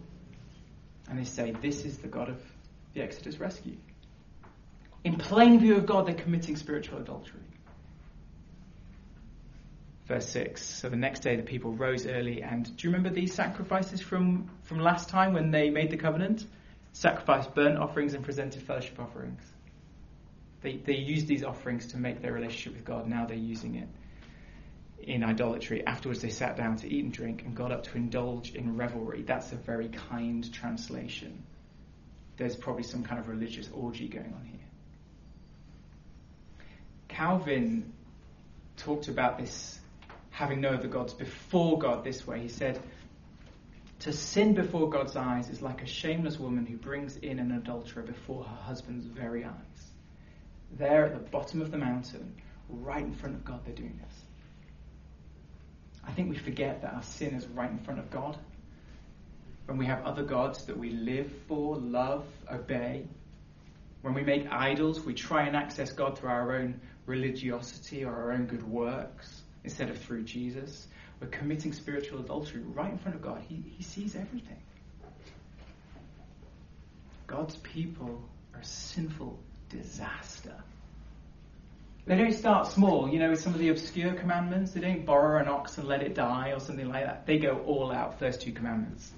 and 1.09 1.17
they 1.17 1.23
say, 1.23 1.51
This 1.51 1.85
is 1.85 1.97
the 1.97 2.07
God 2.07 2.29
of 2.29 2.41
the 2.93 3.01
Exodus 3.01 3.39
rescue. 3.39 3.77
In 5.03 5.15
plain 5.17 5.59
view 5.59 5.75
of 5.75 5.85
God, 5.85 6.07
they're 6.07 6.15
committing 6.15 6.55
spiritual 6.55 6.99
adultery. 6.99 7.39
Verse 10.05 10.27
6. 10.29 10.63
So 10.63 10.89
the 10.89 10.95
next 10.95 11.21
day 11.21 11.35
the 11.35 11.43
people 11.43 11.71
rose 11.71 12.05
early, 12.05 12.41
and 12.41 12.65
do 12.75 12.87
you 12.87 12.93
remember 12.93 13.09
these 13.09 13.33
sacrifices 13.33 14.01
from, 14.01 14.49
from 14.63 14.79
last 14.79 15.07
time 15.07 15.33
when 15.33 15.51
they 15.51 15.69
made 15.69 15.91
the 15.91 15.97
covenant? 15.97 16.45
Sacrificed 16.93 17.53
burnt 17.53 17.77
offerings 17.77 18.15
and 18.15 18.23
presented 18.23 18.63
fellowship 18.63 18.99
offerings. 18.99 19.41
They, 20.61 20.77
they 20.77 20.95
used 20.95 21.27
these 21.27 21.43
offerings 21.43 21.85
to 21.87 21.97
make 21.97 22.21
their 22.21 22.33
relationship 22.33 22.73
with 22.73 22.85
God. 22.85 23.07
Now 23.07 23.25
they're 23.25 23.37
using 23.37 23.75
it 23.75 23.87
in 25.09 25.23
idolatry. 25.23 25.85
Afterwards, 25.85 26.21
they 26.21 26.29
sat 26.29 26.55
down 26.55 26.77
to 26.77 26.87
eat 26.87 27.03
and 27.03 27.11
drink 27.11 27.41
and 27.43 27.55
got 27.55 27.71
up 27.71 27.83
to 27.85 27.97
indulge 27.97 28.53
in 28.53 28.77
revelry. 28.77 29.23
That's 29.23 29.51
a 29.51 29.55
very 29.55 29.89
kind 29.89 30.51
translation. 30.53 31.43
There's 32.37 32.55
probably 32.55 32.83
some 32.83 33.03
kind 33.03 33.19
of 33.19 33.27
religious 33.27 33.67
orgy 33.73 34.07
going 34.07 34.33
on 34.33 34.45
here. 34.45 34.59
Calvin 37.07 37.91
talked 38.77 39.07
about 39.07 39.39
this 39.39 39.79
having 40.29 40.61
no 40.61 40.69
other 40.69 40.87
gods 40.87 41.13
before 41.13 41.79
God 41.79 42.03
this 42.03 42.25
way. 42.27 42.39
He 42.39 42.47
said, 42.47 42.79
To 44.01 44.13
sin 44.13 44.53
before 44.53 44.89
God's 44.89 45.15
eyes 45.15 45.49
is 45.49 45.61
like 45.61 45.81
a 45.81 45.87
shameless 45.87 46.37
woman 46.39 46.67
who 46.67 46.77
brings 46.77 47.17
in 47.17 47.39
an 47.39 47.51
adulterer 47.51 48.03
before 48.03 48.43
her 48.43 48.55
husband's 48.55 49.05
very 49.05 49.43
eyes. 49.43 49.91
There 50.77 51.05
at 51.05 51.13
the 51.13 51.29
bottom 51.31 51.61
of 51.61 51.71
the 51.71 51.79
mountain, 51.79 52.35
right 52.69 53.03
in 53.03 53.13
front 53.15 53.35
of 53.35 53.43
God, 53.43 53.65
they're 53.65 53.73
doing 53.73 53.99
this. 54.05 54.18
I 56.09 56.11
think 56.11 56.31
we 56.31 56.37
forget 56.37 56.81
that 56.81 56.95
our 56.95 57.03
sin 57.03 57.35
is 57.35 57.45
right 57.45 57.69
in 57.69 57.77
front 57.77 57.99
of 57.99 58.09
God. 58.09 58.35
When 59.67 59.77
we 59.77 59.85
have 59.85 60.03
other 60.03 60.23
gods 60.23 60.65
that 60.65 60.75
we 60.75 60.89
live 60.89 61.31
for, 61.47 61.77
love, 61.77 62.25
obey. 62.51 63.05
When 64.01 64.15
we 64.15 64.23
make 64.23 64.51
idols, 64.51 65.01
we 65.01 65.13
try 65.13 65.43
and 65.45 65.55
access 65.55 65.91
God 65.91 66.17
through 66.17 66.29
our 66.29 66.55
own 66.55 66.81
religiosity 67.05 68.05
or 68.05 68.11
our 68.11 68.31
own 68.31 68.47
good 68.47 68.67
works 68.67 69.43
instead 69.63 69.91
of 69.91 69.99
through 69.99 70.23
Jesus. 70.23 70.87
We're 71.21 71.27
committing 71.27 71.73
spiritual 71.73 72.19
adultery 72.21 72.63
right 72.63 72.91
in 72.91 72.97
front 72.97 73.15
of 73.15 73.21
God. 73.21 73.43
He, 73.47 73.63
he 73.77 73.83
sees 73.83 74.15
everything. 74.15 74.63
God's 77.27 77.57
people 77.57 78.19
are 78.55 78.61
a 78.61 78.65
sinful 78.65 79.37
disaster. 79.69 80.55
They 82.05 82.17
don't 82.17 82.33
start 82.33 82.67
small, 82.67 83.07
you 83.09 83.19
know, 83.19 83.29
with 83.29 83.41
some 83.41 83.53
of 83.53 83.59
the 83.59 83.69
obscure 83.69 84.13
commandments. 84.13 84.71
They 84.71 84.79
don't 84.81 85.05
borrow 85.05 85.39
an 85.41 85.47
ox 85.47 85.77
and 85.77 85.87
let 85.87 86.01
it 86.01 86.15
die 86.15 86.51
or 86.51 86.59
something 86.59 86.89
like 86.89 87.05
that. 87.05 87.25
They 87.25 87.37
go 87.37 87.59
all 87.59 87.91
out, 87.91 88.17
first 88.17 88.41
two 88.41 88.51
commandments. 88.51 89.11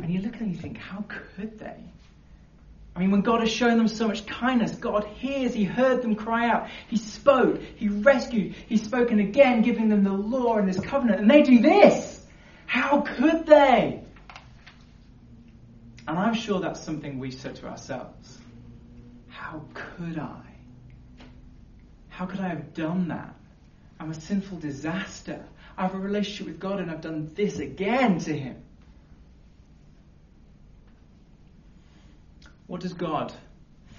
And 0.00 0.12
you 0.12 0.20
look 0.20 0.36
and 0.40 0.50
you 0.50 0.58
think, 0.58 0.78
how 0.78 1.04
could 1.08 1.58
they? 1.58 1.76
I 2.94 3.00
mean, 3.00 3.10
when 3.10 3.22
God 3.22 3.40
has 3.40 3.50
shown 3.50 3.78
them 3.78 3.88
so 3.88 4.06
much 4.06 4.26
kindness, 4.26 4.74
God 4.74 5.04
hears, 5.04 5.54
He 5.54 5.64
heard 5.64 6.02
them 6.02 6.14
cry 6.14 6.48
out, 6.48 6.68
He 6.88 6.96
spoke, 6.96 7.60
He 7.76 7.88
rescued, 7.88 8.54
He's 8.68 8.82
spoken 8.82 9.18
again, 9.18 9.62
giving 9.62 9.88
them 9.88 10.04
the 10.04 10.12
law 10.12 10.56
and 10.58 10.68
His 10.68 10.78
covenant, 10.78 11.20
and 11.20 11.30
they 11.30 11.42
do 11.42 11.60
this! 11.60 12.20
How 12.66 13.00
could 13.00 13.46
they? 13.46 14.01
And 16.06 16.18
I'm 16.18 16.34
sure 16.34 16.60
that's 16.60 16.80
something 16.80 17.18
we 17.18 17.30
said 17.30 17.56
to 17.56 17.68
ourselves. 17.68 18.38
How 19.28 19.62
could 19.72 20.18
I? 20.18 20.42
How 22.08 22.26
could 22.26 22.40
I 22.40 22.48
have 22.48 22.74
done 22.74 23.08
that? 23.08 23.34
I'm 23.98 24.10
a 24.10 24.20
sinful 24.20 24.58
disaster. 24.58 25.44
I 25.76 25.82
have 25.82 25.94
a 25.94 25.98
relationship 25.98 26.46
with 26.46 26.60
God 26.60 26.80
and 26.80 26.90
I've 26.90 27.00
done 27.00 27.30
this 27.34 27.58
again 27.58 28.18
to 28.20 28.36
Him. 28.36 28.62
What 32.66 32.80
does 32.80 32.92
God 32.94 33.32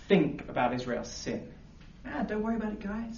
think 0.08 0.50
about 0.50 0.74
Israel's 0.74 1.12
sin? 1.12 1.52
Ah, 2.06 2.24
don't 2.24 2.44
worry 2.44 2.56
about 2.56 2.74
it, 2.74 2.80
guys. 2.82 3.18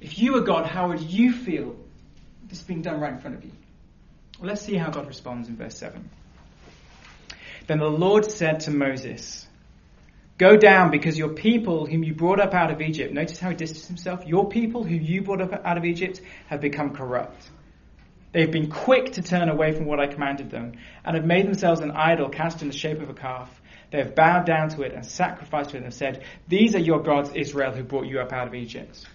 If 0.00 0.18
you 0.18 0.32
were 0.32 0.40
God, 0.40 0.66
how 0.66 0.88
would 0.88 1.00
you 1.00 1.32
feel 1.32 1.76
this 2.48 2.62
being 2.62 2.82
done 2.82 3.00
right 3.00 3.12
in 3.12 3.20
front 3.20 3.36
of 3.36 3.44
you? 3.44 3.52
Well, 4.38 4.48
let's 4.48 4.62
see 4.62 4.74
how 4.74 4.90
God 4.90 5.06
responds 5.06 5.48
in 5.48 5.56
verse 5.56 5.76
7. 5.76 6.08
Then 7.70 7.78
the 7.78 7.88
Lord 7.88 8.28
said 8.28 8.58
to 8.62 8.72
Moses, 8.72 9.46
Go 10.38 10.56
down 10.56 10.90
because 10.90 11.16
your 11.16 11.28
people 11.28 11.86
whom 11.86 12.02
you 12.02 12.12
brought 12.14 12.40
up 12.40 12.52
out 12.52 12.72
of 12.72 12.80
Egypt, 12.80 13.14
notice 13.14 13.38
how 13.38 13.50
he 13.50 13.54
distanced 13.54 13.86
himself, 13.86 14.26
your 14.26 14.48
people 14.48 14.82
whom 14.82 15.00
you 15.00 15.22
brought 15.22 15.40
up 15.40 15.52
out 15.64 15.78
of 15.78 15.84
Egypt 15.84 16.20
have 16.48 16.60
become 16.60 16.96
corrupt. 16.96 17.48
They've 18.32 18.50
been 18.50 18.72
quick 18.72 19.12
to 19.12 19.22
turn 19.22 19.48
away 19.48 19.70
from 19.70 19.84
what 19.84 20.00
I 20.00 20.08
commanded 20.08 20.50
them 20.50 20.72
and 21.04 21.14
have 21.14 21.24
made 21.24 21.46
themselves 21.46 21.80
an 21.80 21.92
idol 21.92 22.28
cast 22.28 22.60
in 22.60 22.66
the 22.66 22.76
shape 22.76 23.00
of 23.00 23.08
a 23.08 23.14
calf. 23.14 23.48
They 23.92 23.98
have 23.98 24.16
bowed 24.16 24.46
down 24.46 24.70
to 24.70 24.82
it 24.82 24.92
and 24.92 25.06
sacrificed 25.06 25.70
to 25.70 25.76
it 25.76 25.84
and 25.84 25.94
said, 25.94 26.24
These 26.48 26.74
are 26.74 26.80
your 26.80 27.04
gods, 27.04 27.30
Israel, 27.36 27.70
who 27.70 27.84
brought 27.84 28.06
you 28.06 28.18
up 28.18 28.32
out 28.32 28.48
of 28.48 28.54
Egypt. 28.56 29.06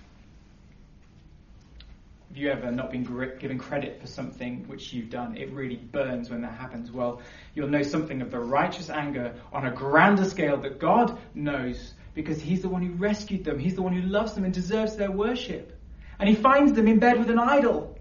Have 2.35 2.43
you 2.43 2.51
ever 2.51 2.69
not 2.69 2.91
been 2.91 3.05
given 3.39 3.57
credit 3.57 4.01
for 4.01 4.07
something 4.07 4.67
which 4.67 4.91
you've 4.91 5.09
done? 5.09 5.37
It 5.37 5.53
really 5.53 5.77
burns 5.77 6.29
when 6.29 6.41
that 6.41 6.55
happens. 6.55 6.91
Well, 6.91 7.21
you'll 7.53 7.69
know 7.69 7.81
something 7.81 8.21
of 8.21 8.29
the 8.29 8.39
righteous 8.39 8.89
anger 8.89 9.35
on 9.53 9.65
a 9.65 9.71
grander 9.71 10.25
scale 10.25 10.57
that 10.57 10.77
God 10.77 11.17
knows 11.33 11.93
because 12.13 12.41
He's 12.41 12.61
the 12.61 12.67
one 12.67 12.81
who 12.81 12.91
rescued 12.91 13.45
them. 13.45 13.57
He's 13.57 13.75
the 13.75 13.81
one 13.81 13.93
who 13.93 14.01
loves 14.01 14.33
them 14.33 14.43
and 14.43 14.53
deserves 14.53 14.97
their 14.97 15.11
worship. 15.11 15.79
And 16.19 16.27
He 16.27 16.35
finds 16.35 16.73
them 16.73 16.89
in 16.89 16.99
bed 16.99 17.19
with 17.19 17.29
an 17.29 17.39
idol. 17.39 17.97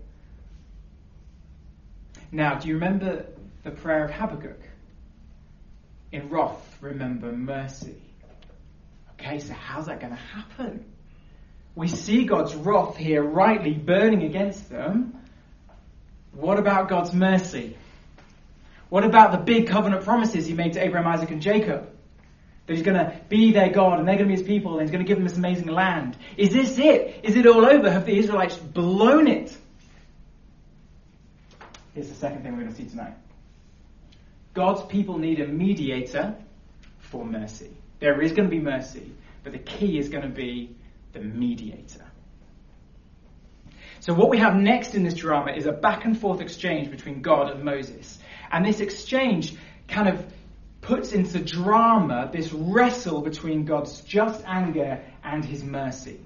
Now, 2.33 2.57
do 2.57 2.67
you 2.67 2.75
remember 2.75 3.27
the 3.63 3.71
prayer 3.71 4.05
of 4.05 4.11
Habakkuk? 4.11 4.63
In 6.11 6.29
wrath, 6.29 6.77
remember 6.81 7.31
mercy. 7.31 8.03
Okay, 9.13 9.39
so 9.39 9.53
how's 9.53 9.87
that 9.87 10.01
going 10.01 10.13
to 10.13 10.19
happen? 10.19 10.87
We 11.77 11.89
see 11.89 12.25
God's 12.25 12.55
wrath 12.55 12.97
here 12.97 13.23
rightly 13.23 13.73
burning 13.73 14.23
against 14.23 14.71
them. 14.71 15.21
What 16.33 16.59
about 16.59 16.89
God's 16.89 17.13
mercy? 17.13 17.77
What 18.89 19.05
about 19.05 19.33
the 19.33 19.39
big 19.39 19.69
covenant 19.69 20.05
promises 20.05 20.47
he 20.47 20.55
made 20.55 20.75
to 20.75 20.85
Abraham, 20.85 21.13
Isaac, 21.13 21.31
and 21.31 21.43
Jacob? 21.43 21.91
That 22.67 22.75
he's 22.75 22.85
going 22.85 22.97
to 22.97 23.21
be 23.29 23.53
their 23.53 23.71
God 23.71 23.99
and 23.99 24.09
they're 24.09 24.17
going 24.17 24.29
to 24.29 24.35
be 24.35 24.41
his 24.41 24.47
people 24.47 24.79
and 24.79 24.83
he's 24.83 24.91
going 24.91 25.05
to 25.05 25.09
give 25.09 25.19
them 25.19 25.27
this 25.27 25.37
amazing 25.37 25.67
land. 25.67 26.17
Is 26.37 26.53
this 26.53 26.79
it? 26.79 27.21
Is 27.23 27.37
it 27.37 27.47
all 27.47 27.65
over? 27.65 27.91
Have 27.91 28.07
the 28.07 28.17
Israelites 28.17 28.57
blown 28.57 29.27
it? 29.27 29.57
Here's 31.95 32.09
the 32.09 32.15
second 32.15 32.43
thing 32.43 32.53
we're 32.53 32.63
going 32.63 32.75
to 32.75 32.83
see 32.83 32.89
tonight 32.89 33.15
God's 34.55 34.85
people 34.85 35.19
need 35.19 35.41
a 35.41 35.47
mediator 35.47 36.37
for 37.01 37.25
mercy. 37.25 37.71
There 38.01 38.21
is 38.21 38.33
going 38.33 38.49
to 38.49 38.57
be 38.57 38.63
mercy, 38.63 39.13
but 39.43 39.53
the 39.53 39.59
key 39.59 39.99
is 39.99 40.09
going 40.09 40.23
to 40.23 40.29
be 40.29 40.75
the 41.15 41.21
mediator. 41.21 42.05
So, 44.01 44.13
what 44.13 44.29
we 44.29 44.39
have 44.39 44.55
next 44.55 44.95
in 44.95 45.03
this 45.03 45.15
drama 45.15 45.53
is 45.53 45.65
a 45.65 45.73
back 45.73 46.05
and 46.05 46.19
forth 46.19 46.43
exchange 46.43 46.91
between 46.91 47.23
God 47.23 47.51
and 47.51 47.65
Moses. 47.65 48.19
And 48.53 48.67
this 48.67 48.81
exchange 48.81 49.57
kind 49.89 50.09
of 50.09 50.25
puts 50.83 51.13
into 51.13 51.39
drama 51.39 52.29
this 52.31 52.53
wrestle 52.53 53.23
between 53.23 53.65
God's 53.65 54.03
just 54.03 54.45
anger 54.47 55.03
and 55.23 55.43
his 55.43 55.65
mercy. 55.65 56.21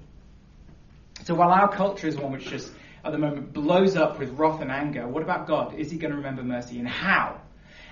So, 1.23 1.35
while 1.35 1.51
our 1.51 1.69
culture 1.69 2.07
is 2.07 2.17
one 2.17 2.33
which 2.33 2.49
just 2.49 2.69
at 3.05 3.13
the 3.13 3.17
moment 3.17 3.53
blows 3.53 3.95
up 3.95 4.19
with 4.19 4.31
wrath 4.31 4.59
and 4.59 4.71
anger, 4.71 5.07
what 5.07 5.23
about 5.23 5.47
God? 5.47 5.75
Is 5.75 5.89
he 5.89 5.97
going 5.97 6.11
to 6.11 6.17
remember 6.17 6.43
mercy 6.43 6.79
and 6.79 6.87
how? 6.87 7.39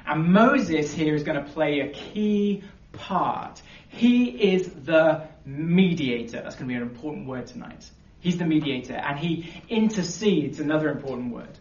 And 0.05 0.33
Moses 0.33 0.93
here 0.93 1.15
is 1.15 1.23
going 1.23 1.43
to 1.43 1.49
play 1.51 1.79
a 1.79 1.89
key 1.89 2.63
part. 2.91 3.61
He 3.89 4.25
is 4.53 4.69
the 4.69 5.27
mediator. 5.47 6.41
That's 6.41 6.55
going 6.55 6.67
to 6.67 6.73
be 6.73 6.75
an 6.75 6.81
important 6.81 7.27
word 7.27 7.47
tonight. 7.47 7.89
He's 8.19 8.37
the 8.37 8.45
mediator, 8.45 8.95
and 8.95 9.17
he 9.17 9.49
intercedes, 9.69 10.59
another 10.59 10.89
important 10.89 11.33
word. 11.33 11.57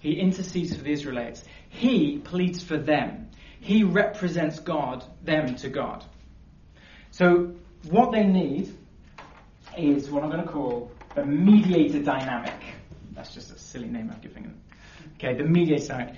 He 0.00 0.12
intercedes 0.12 0.76
for 0.76 0.82
the 0.82 0.92
Israelites. 0.92 1.42
He 1.68 2.18
pleads 2.18 2.62
for 2.62 2.78
them. 2.78 3.30
He 3.60 3.82
represents 3.82 4.60
God, 4.60 5.04
them 5.24 5.56
to 5.56 5.68
God. 5.68 6.04
So, 7.10 7.54
what 7.90 8.12
they 8.12 8.24
need 8.24 8.72
is 9.76 10.08
what 10.08 10.22
I'm 10.22 10.30
going 10.30 10.44
to 10.44 10.52
call 10.52 10.92
the 11.16 11.24
mediator 11.24 12.02
dynamic. 12.02 12.54
That's 13.12 13.34
just 13.34 13.50
a 13.50 13.58
silly 13.58 13.88
name 13.88 14.10
I'm 14.14 14.20
giving 14.20 14.44
them. 14.44 14.60
Okay, 15.14 15.34
the 15.34 15.44
mediator 15.44 15.88
dynamic. 15.88 16.14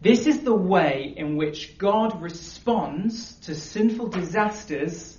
This 0.00 0.26
is 0.26 0.40
the 0.40 0.54
way 0.54 1.14
in 1.16 1.36
which 1.36 1.78
God 1.78 2.22
responds 2.22 3.34
to 3.40 3.54
sinful 3.54 4.08
disasters 4.08 5.15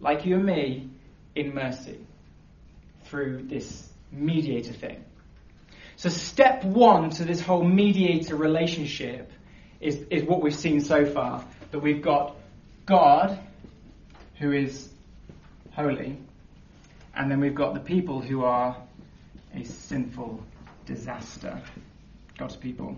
like 0.00 0.26
you 0.26 0.36
and 0.36 0.44
me 0.44 0.88
in 1.34 1.54
mercy 1.54 1.98
through 3.04 3.42
this 3.44 3.88
mediator 4.12 4.72
thing. 4.72 5.04
So, 5.96 6.08
step 6.08 6.64
one 6.64 7.10
to 7.10 7.24
this 7.24 7.40
whole 7.40 7.64
mediator 7.64 8.36
relationship 8.36 9.30
is, 9.80 9.96
is 10.10 10.24
what 10.24 10.42
we've 10.42 10.54
seen 10.54 10.80
so 10.80 11.04
far 11.04 11.44
that 11.70 11.78
we've 11.78 12.02
got 12.02 12.36
God, 12.86 13.38
who 14.38 14.52
is 14.52 14.88
holy, 15.72 16.18
and 17.14 17.30
then 17.30 17.40
we've 17.40 17.54
got 17.54 17.74
the 17.74 17.80
people 17.80 18.20
who 18.20 18.44
are 18.44 18.76
a 19.54 19.64
sinful 19.64 20.42
disaster. 20.86 21.62
God's 22.38 22.56
people. 22.56 22.96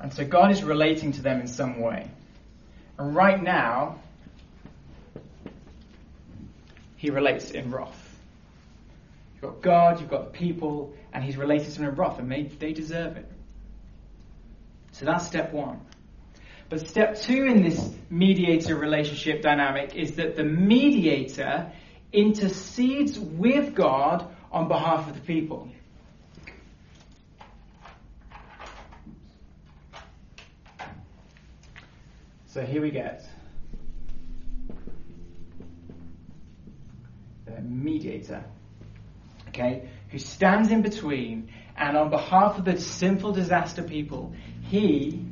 And 0.00 0.12
so 0.12 0.24
God 0.24 0.50
is 0.50 0.62
relating 0.62 1.12
to 1.12 1.22
them 1.22 1.40
in 1.40 1.48
some 1.48 1.80
way. 1.80 2.08
And 2.98 3.14
right 3.14 3.42
now, 3.42 4.00
he 6.98 7.10
relates 7.10 7.52
in 7.52 7.70
wrath. 7.70 8.18
You've 9.34 9.42
got 9.42 9.62
God, 9.62 10.00
you've 10.00 10.10
got 10.10 10.32
the 10.32 10.38
people, 10.38 10.92
and 11.12 11.24
he's 11.24 11.36
related 11.36 11.70
to 11.72 11.78
them 11.78 11.88
in 11.88 11.94
wrath, 11.94 12.18
and 12.18 12.30
they, 12.30 12.42
they 12.42 12.72
deserve 12.72 13.16
it. 13.16 13.30
So 14.92 15.06
that's 15.06 15.26
step 15.26 15.52
one. 15.52 15.80
But 16.68 16.86
step 16.86 17.20
two 17.20 17.44
in 17.44 17.62
this 17.62 17.88
mediator 18.10 18.76
relationship 18.76 19.42
dynamic 19.42 19.94
is 19.94 20.16
that 20.16 20.36
the 20.36 20.44
mediator 20.44 21.72
intercedes 22.12 23.18
with 23.18 23.74
God 23.74 24.28
on 24.50 24.66
behalf 24.66 25.08
of 25.08 25.14
the 25.14 25.20
people. 25.20 25.70
So 32.48 32.66
here 32.66 32.82
we 32.82 32.90
get 32.90 33.27
the 37.58 37.68
mediator, 37.68 38.44
okay, 39.48 39.88
who 40.10 40.18
stands 40.18 40.70
in 40.70 40.82
between 40.82 41.50
and 41.76 41.96
on 41.96 42.10
behalf 42.10 42.58
of 42.58 42.64
the 42.64 42.80
sinful 42.80 43.32
disaster 43.32 43.82
people, 43.82 44.32
he 44.62 45.24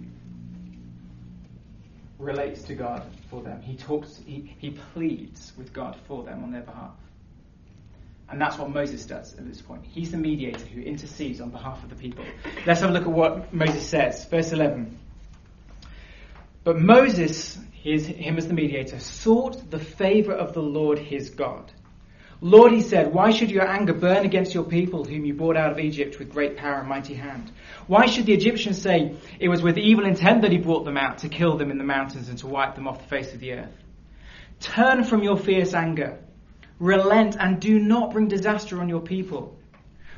relates 2.19 2.63
to 2.65 2.75
God 2.75 3.05
for 3.31 3.43
them. 3.43 3.61
He 3.63 3.77
talks, 3.77 4.21
he, 4.27 4.55
he 4.59 4.71
pleads 4.93 5.53
with 5.57 5.73
God 5.73 5.97
for 6.07 6.25
them 6.25 6.43
on 6.43 6.53
their 6.53 6.63
behalf. 6.63 6.95
And 8.29 8.41
that's 8.41 8.59
what 8.59 8.71
Moses 8.71 9.07
does 9.07 9.35
at 9.35 9.47
this 9.47 9.61
point. 9.61 9.85
He's 9.85 10.11
the 10.11 10.17
mediator 10.17 10.65
who 10.67 10.81
intercedes 10.81 11.41
on 11.41 11.51
behalf 11.51 11.83
of 11.85 11.91
the 11.91 11.97
people. 11.97 12.25
Let's 12.67 12.81
have 12.81 12.91
a 12.91 12.93
look 12.93 13.05
at 13.05 13.13
what 13.13 13.55
Moses 13.55 13.87
says. 13.87 14.25
Verse 14.25 14.51
11. 14.51 14.99
But 16.65 16.81
Moses, 16.81 17.57
his, 17.73 18.09
him 18.09 18.37
as 18.37 18.49
the 18.49 18.55
mediator, 18.55 18.99
sought 18.99 19.71
the 19.71 19.79
favor 19.79 20.33
of 20.33 20.55
the 20.55 20.63
Lord 20.63 20.99
his 20.99 21.31
God. 21.31 21.71
Lord, 22.41 22.73
he 22.73 22.83
said, 22.83 23.15
why 23.15 23.31
should 23.31 23.51
your 23.51 23.67
anger 23.67 23.95
burn 23.95 24.27
against 24.27 24.55
your 24.55 24.65
people 24.65 25.05
whom 25.05 25.25
you 25.25 25.33
brought 25.33 25.57
out 25.57 25.73
of 25.73 25.79
Egypt 25.79 26.19
with 26.19 26.31
great 26.31 26.57
power 26.57 26.81
and 26.81 26.89
mighty 26.89 27.15
hand? 27.15 27.51
Why 27.87 28.07
should 28.07 28.27
the 28.27 28.35
Egyptians 28.35 28.81
say 28.81 29.17
it 29.41 29.49
was 29.49 29.63
with 29.63 29.79
evil 29.79 30.05
intent 30.05 30.43
that 30.43 30.53
he 30.53 30.59
brought 30.59 30.85
them 30.85 30.99
out 30.99 31.19
to 31.19 31.29
kill 31.29 31.57
them 31.57 31.71
in 31.71 31.79
the 31.79 31.85
mountains 31.85 32.29
and 32.29 32.39
to 32.39 32.47
wipe 32.47 32.75
them 32.75 32.87
off 32.87 33.01
the 33.01 33.09
face 33.09 33.33
of 33.33 33.41
the 33.41 33.53
earth? 33.53 33.73
Turn 34.61 35.05
from 35.05 35.23
your 35.23 35.39
fierce 35.39 35.73
anger. 35.73 36.19
Relent 36.79 37.37
and 37.39 37.59
do 37.59 37.79
not 37.79 38.13
bring 38.13 38.29
disaster 38.29 38.81
on 38.81 38.89
your 38.89 39.01
people. 39.01 39.59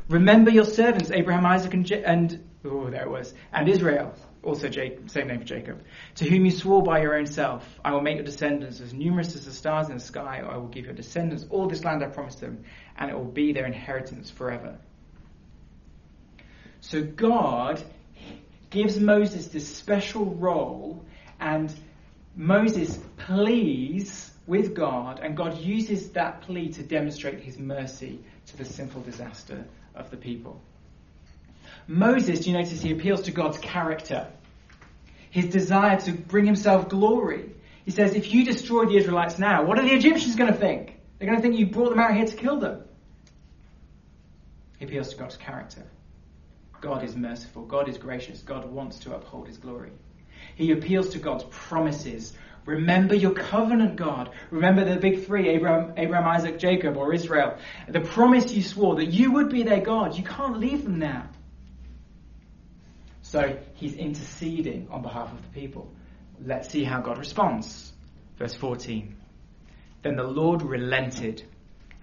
Remember 0.09 0.51
your 0.51 0.65
servants, 0.65 1.11
Abraham, 1.13 1.47
Isaac, 1.47 1.75
and, 1.75 1.87
Je- 1.87 2.03
and 2.03 2.45
oh, 2.65 2.91
there 2.91 3.03
it 3.03 3.11
was, 3.11 3.33
and 3.53 3.69
Israel, 3.69 4.15
also 4.49 4.69
Jacob, 4.69 5.11
same 5.11 5.29
name 5.29 5.39
for 5.39 5.45
Jacob, 5.45 5.83
to 6.17 6.29
whom 6.29 6.45
you 6.45 6.51
swore 6.51 6.83
by 6.83 7.01
your 7.01 7.15
own 7.17 7.27
self, 7.27 7.65
I 7.85 7.93
will 7.93 8.01
make 8.01 8.17
your 8.17 8.25
descendants 8.25 8.81
as 8.81 8.93
numerous 8.93 9.35
as 9.35 9.45
the 9.45 9.53
stars 9.53 9.89
in 9.89 9.95
the 9.95 10.01
sky, 10.01 10.43
I 10.47 10.57
will 10.57 10.69
give 10.69 10.85
your 10.85 10.95
descendants 10.95 11.47
all 11.51 11.69
this 11.69 11.85
land 11.85 12.03
I 12.03 12.09
promised 12.09 12.41
them, 12.41 12.65
and 12.97 13.11
it 13.11 13.17
will 13.17 13.25
be 13.25 13.53
their 13.53 13.67
inheritance 13.67 14.31
forever. 14.31 14.79
So 16.81 17.03
God 17.03 17.83
gives 18.71 18.99
Moses 18.99 19.49
this 19.49 19.77
special 19.77 20.25
role, 20.25 21.05
and 21.41 21.73
Moses 22.37 22.99
pleads 23.17 24.31
with 24.47 24.75
God, 24.75 25.21
and 25.23 25.37
God 25.37 25.59
uses 25.59 26.11
that 26.11 26.43
plea 26.43 26.71
to 26.71 26.83
demonstrate 26.83 27.41
his 27.41 27.59
mercy 27.59 28.21
to 28.47 28.57
the 28.57 28.65
sinful 28.65 29.03
disaster 29.03 29.65
of 29.95 30.11
the 30.11 30.17
people. 30.17 30.61
Moses, 31.87 32.41
do 32.41 32.51
you 32.51 32.57
notice 32.57 32.81
he 32.81 32.93
appeals 32.93 33.23
to 33.23 33.31
God's 33.31 33.59
character, 33.59 34.27
his 35.31 35.47
desire 35.47 35.99
to 36.01 36.13
bring 36.13 36.47
himself 36.47 36.89
glory. 36.89 37.55
He 37.85 37.91
says, 37.91 38.15
if 38.15 38.33
you 38.33 38.45
destroy 38.45 38.87
the 38.87 38.97
Israelites 38.97 39.39
now, 39.39 39.65
what 39.65 39.79
are 39.79 39.83
the 39.83 39.95
Egyptians 39.95 40.37
going 40.37 40.53
to 40.53 40.59
think? 40.59 40.99
They're 41.19 41.29
going 41.29 41.41
to 41.41 41.43
think 41.43 41.59
you 41.59 41.67
brought 41.67 41.91
them 41.91 41.99
out 41.99 42.15
here 42.15 42.27
to 42.27 42.37
kill 42.37 42.61
them. 42.61 42.83
He 44.79 44.85
appeals 44.85 45.09
to 45.11 45.17
God's 45.17 45.37
character. 45.37 45.85
God 46.81 47.03
is 47.03 47.17
merciful. 47.17 47.65
God 47.65 47.89
is 47.89 47.99
gracious. 47.99 48.41
God 48.43 48.71
wants 48.71 49.01
to 49.01 49.15
uphold 49.15 49.49
his 49.49 49.57
glory. 49.57 49.91
He 50.55 50.71
appeals 50.71 51.11
to 51.11 51.19
God's 51.19 51.45
promises. 51.51 52.33
Remember 52.65 53.15
your 53.15 53.33
covenant, 53.33 53.97
God. 53.97 54.31
Remember 54.51 54.85
the 54.85 55.01
big 55.01 55.25
three 55.25 55.49
Abraham, 55.49 55.95
Abraham, 55.97 56.29
Isaac, 56.29 56.59
Jacob, 56.59 56.97
or 56.97 57.13
Israel. 57.13 57.57
The 57.89 58.01
promise 58.01 58.53
you 58.53 58.63
swore 58.63 58.97
that 58.97 59.07
you 59.07 59.33
would 59.33 59.49
be 59.49 59.63
their 59.63 59.81
God. 59.81 60.17
You 60.17 60.23
can't 60.23 60.59
leave 60.59 60.85
them 60.85 60.99
now. 60.99 61.29
So 63.31 63.59
he's 63.75 63.95
interceding 63.95 64.89
on 64.91 65.03
behalf 65.03 65.31
of 65.31 65.43
the 65.43 65.61
people. 65.61 65.93
Let's 66.43 66.71
see 66.71 66.83
how 66.83 67.03
God 67.03 67.19
responds. 67.19 67.93
Verse 68.39 68.55
14. 68.55 69.15
Then 70.03 70.17
the 70.17 70.23
Lord 70.23 70.63
relented 70.63 71.43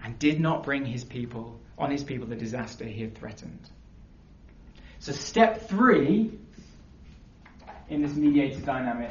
and 0.04 0.16
did 0.20 0.38
not 0.38 0.62
bring 0.62 0.84
his 0.84 1.02
people 1.02 1.58
on 1.76 1.90
his 1.90 2.04
people 2.04 2.28
the 2.28 2.36
disaster 2.36 2.84
he 2.84 3.00
had 3.00 3.18
threatened. 3.18 3.68
So 5.00 5.10
step 5.10 5.68
three 5.68 6.30
in 7.88 8.02
this 8.02 8.14
mediator 8.14 8.60
dynamic 8.60 9.10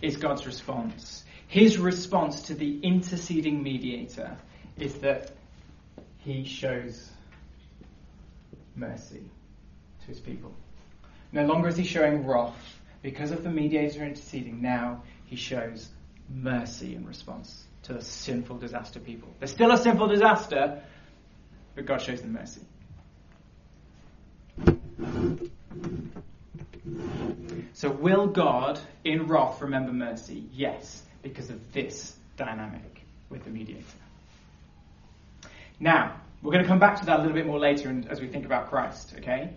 is 0.00 0.16
God's 0.18 0.46
response. 0.46 1.24
His 1.48 1.78
response 1.78 2.42
to 2.42 2.54
the 2.54 2.78
interceding 2.78 3.60
mediator 3.60 4.36
is 4.78 4.94
that 4.98 5.32
he 6.18 6.44
shows 6.44 7.11
mercy 8.74 9.22
to 10.00 10.06
his 10.06 10.20
people. 10.20 10.52
No 11.32 11.44
longer 11.46 11.68
is 11.68 11.76
he 11.76 11.84
showing 11.84 12.26
wrath 12.26 12.78
because 13.02 13.30
of 13.30 13.42
the 13.42 13.50
mediator 13.50 14.04
interceding. 14.04 14.60
Now 14.62 15.02
he 15.26 15.36
shows 15.36 15.88
mercy 16.28 16.94
in 16.94 17.06
response 17.06 17.64
to 17.84 17.94
the 17.94 18.02
sinful 18.02 18.58
disaster 18.58 19.00
people. 19.00 19.28
There's 19.38 19.50
still 19.50 19.72
a 19.72 19.78
sinful 19.78 20.08
disaster, 20.08 20.82
but 21.74 21.86
God 21.86 22.00
shows 22.00 22.20
them 22.20 22.32
mercy. 22.32 22.62
So, 27.74 27.90
will 27.90 28.26
God 28.26 28.78
in 29.04 29.26
wrath 29.26 29.60
remember 29.60 29.92
mercy? 29.92 30.44
Yes, 30.52 31.02
because 31.22 31.50
of 31.50 31.72
this 31.72 32.14
dynamic 32.36 33.02
with 33.30 33.44
the 33.44 33.50
mediator. 33.50 33.82
Now, 35.80 36.20
we're 36.42 36.52
going 36.52 36.64
to 36.64 36.68
come 36.68 36.80
back 36.80 36.98
to 37.00 37.06
that 37.06 37.20
a 37.20 37.22
little 37.22 37.36
bit 37.36 37.46
more 37.46 37.60
later 37.60 38.02
as 38.10 38.20
we 38.20 38.26
think 38.26 38.44
about 38.44 38.68
Christ, 38.68 39.14
okay? 39.18 39.50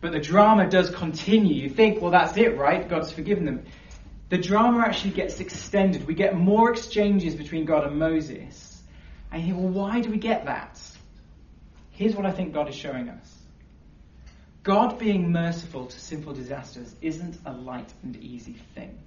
But 0.00 0.12
the 0.12 0.20
drama 0.20 0.70
does 0.70 0.88
continue. 0.90 1.54
You 1.54 1.68
think, 1.68 2.00
well, 2.00 2.12
that's 2.12 2.36
it, 2.36 2.56
right? 2.56 2.88
God's 2.88 3.10
forgiven 3.10 3.44
them. 3.44 3.64
The 4.28 4.38
drama 4.38 4.80
actually 4.86 5.10
gets 5.10 5.40
extended. 5.40 6.06
We 6.06 6.14
get 6.14 6.36
more 6.36 6.70
exchanges 6.70 7.34
between 7.34 7.64
God 7.64 7.84
and 7.84 7.98
Moses. 7.98 8.80
And 9.32 9.42
you 9.42 9.54
think, 9.54 9.64
well, 9.64 9.72
why 9.72 10.00
do 10.00 10.10
we 10.10 10.18
get 10.18 10.46
that? 10.46 10.80
Here's 11.90 12.14
what 12.14 12.24
I 12.24 12.30
think 12.30 12.54
God 12.54 12.68
is 12.68 12.74
showing 12.74 13.08
us 13.08 13.36
God 14.62 14.98
being 14.98 15.32
merciful 15.32 15.86
to 15.86 16.00
sinful 16.00 16.34
disasters 16.34 16.94
isn't 17.02 17.38
a 17.44 17.52
light 17.52 17.92
and 18.02 18.16
easy 18.16 18.56
thing. 18.74 18.98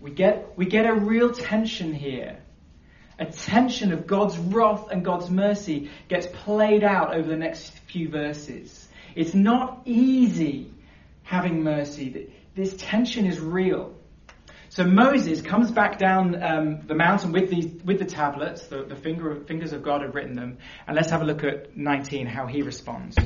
We 0.00 0.12
get, 0.12 0.56
we 0.56 0.66
get 0.66 0.86
a 0.86 0.94
real 0.94 1.32
tension 1.32 1.92
here. 1.92 2.38
A 3.20 3.26
tension 3.26 3.92
of 3.92 4.06
God's 4.06 4.38
wrath 4.38 4.88
and 4.90 5.04
God's 5.04 5.30
mercy 5.30 5.90
gets 6.08 6.26
played 6.26 6.82
out 6.82 7.14
over 7.14 7.28
the 7.28 7.36
next 7.36 7.70
few 7.80 8.08
verses. 8.08 8.88
It's 9.14 9.34
not 9.34 9.82
easy 9.84 10.72
having 11.22 11.62
mercy. 11.62 12.32
This 12.54 12.74
tension 12.78 13.26
is 13.26 13.38
real. 13.38 13.94
So 14.70 14.84
Moses 14.84 15.42
comes 15.42 15.70
back 15.70 15.98
down 15.98 16.42
um, 16.42 16.86
the 16.86 16.94
mountain 16.94 17.32
with 17.32 17.50
these 17.50 17.66
with 17.84 17.98
the 17.98 18.04
tablets. 18.04 18.68
The, 18.68 18.84
the 18.84 18.96
finger, 18.96 19.34
fingers 19.46 19.72
of 19.72 19.82
God 19.82 20.00
have 20.02 20.14
written 20.14 20.34
them. 20.34 20.58
And 20.86 20.96
let's 20.96 21.10
have 21.10 21.20
a 21.20 21.24
look 21.24 21.44
at 21.44 21.76
19, 21.76 22.26
how 22.26 22.46
he 22.46 22.62
responds. 22.62 23.16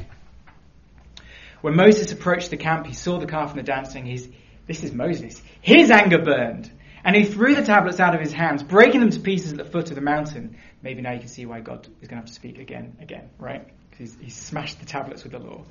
When 1.60 1.76
Moses 1.76 2.12
approached 2.12 2.50
the 2.50 2.56
camp, 2.56 2.86
he 2.86 2.94
saw 2.94 3.18
the 3.18 3.26
calf 3.26 3.50
and 3.50 3.58
the 3.58 3.62
dancing. 3.62 4.06
He's, 4.06 4.28
this 4.66 4.82
is 4.82 4.92
Moses. 4.92 5.40
His 5.60 5.90
anger 5.90 6.18
burned. 6.18 6.70
And 7.04 7.14
he 7.14 7.24
threw 7.24 7.54
the 7.54 7.62
tablets 7.62 8.00
out 8.00 8.14
of 8.14 8.20
his 8.20 8.32
hands, 8.32 8.62
breaking 8.62 9.00
them 9.00 9.10
to 9.10 9.20
pieces 9.20 9.52
at 9.52 9.58
the 9.58 9.64
foot 9.64 9.90
of 9.90 9.94
the 9.94 10.00
mountain. 10.00 10.56
Maybe 10.82 11.02
now 11.02 11.12
you 11.12 11.20
can 11.20 11.28
see 11.28 11.44
why 11.44 11.60
God 11.60 11.86
is 12.00 12.08
going 12.08 12.08
to 12.08 12.14
have 12.16 12.26
to 12.26 12.32
speak 12.32 12.58
again, 12.58 12.96
again, 13.00 13.28
right? 13.38 13.68
Because 13.90 14.16
he 14.20 14.30
smashed 14.30 14.80
the 14.80 14.86
tablets 14.86 15.22
with 15.22 15.32
the 15.32 15.38
law. 15.38 15.64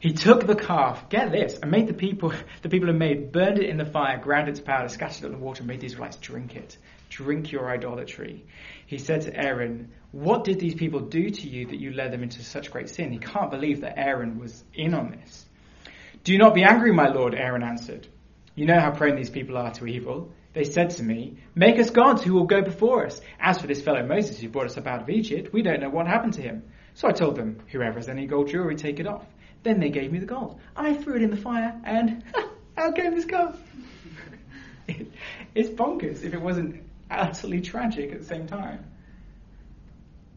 He 0.00 0.12
took 0.12 0.46
the 0.46 0.54
calf, 0.54 1.08
get 1.08 1.30
this, 1.30 1.58
and 1.58 1.70
made 1.70 1.86
the 1.86 1.94
people, 1.94 2.32
the 2.62 2.68
people 2.68 2.88
had 2.88 2.98
made, 2.98 3.32
burned 3.32 3.58
it 3.58 3.68
in 3.68 3.76
the 3.76 3.84
fire, 3.84 4.18
ground 4.18 4.48
its 4.48 4.60
powder, 4.60 4.88
scattered 4.88 5.24
it 5.24 5.26
in 5.26 5.32
the 5.32 5.38
water, 5.38 5.60
and 5.60 5.68
made 5.68 5.80
the 5.80 5.86
Israelites 5.86 6.16
drink 6.16 6.56
it. 6.56 6.78
Drink 7.10 7.52
your 7.52 7.70
idolatry. 7.70 8.44
He 8.86 8.98
said 8.98 9.22
to 9.22 9.36
Aaron, 9.36 9.92
What 10.12 10.44
did 10.44 10.58
these 10.58 10.74
people 10.74 11.00
do 11.00 11.30
to 11.30 11.48
you 11.48 11.66
that 11.66 11.78
you 11.78 11.92
led 11.92 12.12
them 12.12 12.22
into 12.22 12.42
such 12.42 12.70
great 12.70 12.88
sin? 12.88 13.12
He 13.12 13.18
can't 13.18 13.50
believe 13.50 13.82
that 13.82 13.98
Aaron 13.98 14.38
was 14.38 14.64
in 14.74 14.94
on 14.94 15.10
this. 15.10 15.44
Do 16.24 16.36
not 16.38 16.54
be 16.54 16.64
angry, 16.64 16.92
my 16.92 17.08
lord, 17.08 17.34
Aaron 17.34 17.62
answered. 17.62 18.08
You 18.56 18.66
know 18.66 18.80
how 18.80 18.90
prone 18.90 19.16
these 19.16 19.30
people 19.30 19.56
are 19.56 19.70
to 19.72 19.86
evil. 19.86 20.32
They 20.56 20.64
said 20.64 20.88
to 20.92 21.02
me, 21.02 21.36
Make 21.54 21.78
us 21.78 21.90
gods 21.90 22.22
who 22.22 22.32
will 22.32 22.46
go 22.46 22.62
before 22.62 23.04
us. 23.04 23.20
As 23.38 23.60
for 23.60 23.66
this 23.66 23.82
fellow 23.82 24.02
Moses 24.06 24.38
who 24.38 24.48
brought 24.48 24.64
us 24.64 24.78
up 24.78 24.86
out 24.86 25.02
of 25.02 25.10
Egypt, 25.10 25.52
we 25.52 25.60
don't 25.60 25.80
know 25.80 25.90
what 25.90 26.06
happened 26.06 26.32
to 26.32 26.40
him. 26.40 26.62
So 26.94 27.06
I 27.06 27.12
told 27.12 27.36
them, 27.36 27.58
Whoever 27.72 27.98
has 27.98 28.08
any 28.08 28.26
gold 28.26 28.48
jewelry, 28.48 28.74
take 28.74 28.98
it 28.98 29.06
off. 29.06 29.26
Then 29.64 29.80
they 29.80 29.90
gave 29.90 30.10
me 30.10 30.18
the 30.18 30.24
gold. 30.24 30.58
I 30.74 30.94
threw 30.94 31.16
it 31.16 31.22
in 31.22 31.28
the 31.28 31.36
fire, 31.36 31.78
and 31.84 32.24
out 32.78 32.96
came 32.96 33.14
this 33.14 33.26
calf. 33.26 33.54
it's 35.54 35.68
bonkers 35.68 36.24
if 36.24 36.32
it 36.32 36.40
wasn't 36.40 36.82
utterly 37.10 37.60
tragic 37.60 38.12
at 38.12 38.20
the 38.20 38.24
same 38.24 38.46
time. 38.46 38.82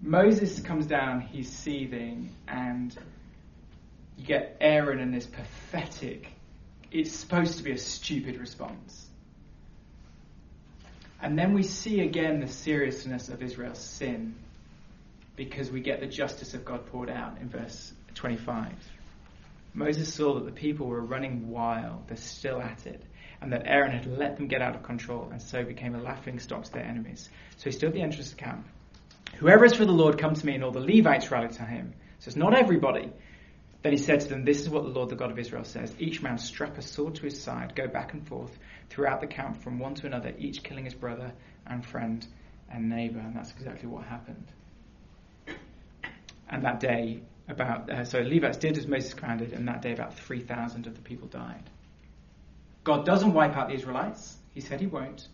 Moses 0.02 0.60
comes 0.60 0.86
down, 0.86 1.22
he's 1.22 1.50
seething, 1.50 2.36
and 2.46 2.94
you 4.18 4.26
get 4.26 4.58
Aaron 4.60 5.00
and 5.00 5.14
this 5.14 5.28
pathetic, 5.28 6.28
it's 6.92 7.14
supposed 7.14 7.60
to 7.60 7.64
be 7.64 7.72
a 7.72 7.78
stupid 7.78 8.38
response. 8.38 9.09
And 11.22 11.38
then 11.38 11.54
we 11.54 11.64
see 11.64 12.02
again 12.02 12.40
the 12.40 12.48
seriousness 12.48 13.30
of 13.30 13.44
Israel's 13.44 13.80
sin 13.80 14.36
because 15.36 15.72
we 15.72 15.82
get 15.82 16.00
the 16.00 16.08
justice 16.08 16.54
of 16.54 16.66
God 16.66 16.86
poured 16.88 17.10
out 17.10 17.38
in 17.40 17.50
verse 17.50 17.94
25. 18.16 18.74
Moses 19.74 20.14
saw 20.14 20.36
that 20.36 20.46
the 20.46 20.52
people 20.52 20.88
were 20.88 21.02
running 21.02 21.50
wild, 21.50 22.08
they're 22.08 22.18
still 22.18 22.62
at 22.62 22.86
it 22.86 23.04
and 23.42 23.54
that 23.54 23.64
Aaron 23.66 23.92
had 23.92 24.06
let 24.06 24.36
them 24.38 24.48
get 24.48 24.62
out 24.62 24.76
of 24.76 24.84
control, 24.84 25.30
and 25.32 25.42
so 25.42 25.64
became 25.64 25.96
a 25.96 26.02
laughing 26.02 26.40
stock 26.40 26.66
to 26.66 26.72
their 26.72 26.84
enemies. 26.84 27.30
So 27.58 27.66
he 27.66 27.72
stood 27.72 27.90
at 27.90 27.94
the 27.94 28.02
entrance 28.02 28.32
of 28.32 28.38
the 28.38 28.44
camp. 28.44 28.68
Whoever 29.38 29.66
is 29.66 29.74
for 29.74 29.86
the 29.86 29.92
Lord, 29.92 30.18
come 30.18 30.34
to 30.34 30.46
me, 30.46 30.56
and 30.56 30.64
all 30.64 30.72
the 30.72 30.82
Levites 30.82 31.32
rallied 31.32 31.54
to 31.54 31.64
him. 31.64 31.94
So 32.20 32.30
it's 32.30 32.36
not 32.36 32.54
everybody. 32.54 33.12
Then 33.82 33.94
he 33.94 33.98
said 33.98 34.20
to 34.22 34.28
them, 34.28 34.44
This 34.44 34.62
is 34.62 34.70
what 34.70 34.84
the 34.84 34.90
Lord, 34.90 35.10
the 35.10 35.16
God 35.16 35.32
of 35.32 35.40
Israel, 35.40 35.64
says. 35.64 35.96
Each 36.00 36.22
man 36.22 36.38
strap 36.38 36.78
a 36.78 36.82
sword 36.82 37.16
to 37.16 37.22
his 37.24 37.42
side, 37.42 37.76
go 37.76 37.88
back 37.88 38.14
and 38.14 38.28
forth 38.28 38.58
throughout 38.90 39.22
the 39.22 39.28
camp 39.28 39.62
from 39.64 39.80
one 39.80 39.96
to 39.96 40.08
another, 40.08 40.34
each 40.38 40.64
killing 40.64 40.86
his 40.86 40.94
brother 40.94 41.32
and 41.66 41.86
friend 41.86 42.26
and 42.70 42.90
neighbor, 42.90 43.20
and 43.20 43.36
that's 43.36 43.52
exactly 43.52 43.88
what 43.88 44.06
happened. 44.06 44.52
And 46.50 46.64
that 46.64 46.80
day, 46.80 47.22
about 47.48 47.90
uh, 47.90 48.04
so 48.04 48.20
Levites 48.20 48.58
did 48.58 48.78
as 48.78 48.88
Moses 48.88 49.14
commanded, 49.14 49.54
and 49.54 49.68
that 49.68 49.82
day 49.82 49.94
about 49.94 50.14
three 50.16 50.42
thousand 50.42 50.88
of 50.88 50.96
the 50.96 51.02
people 51.02 51.28
died. 51.28 51.70
God 52.84 53.06
doesn't 53.06 53.34
wipe 53.34 53.56
out 53.56 53.70
the 53.70 53.76
Israelites; 53.76 54.38
He 54.54 54.62
said 54.62 54.82
He 54.82 54.88
won't, 54.88 55.28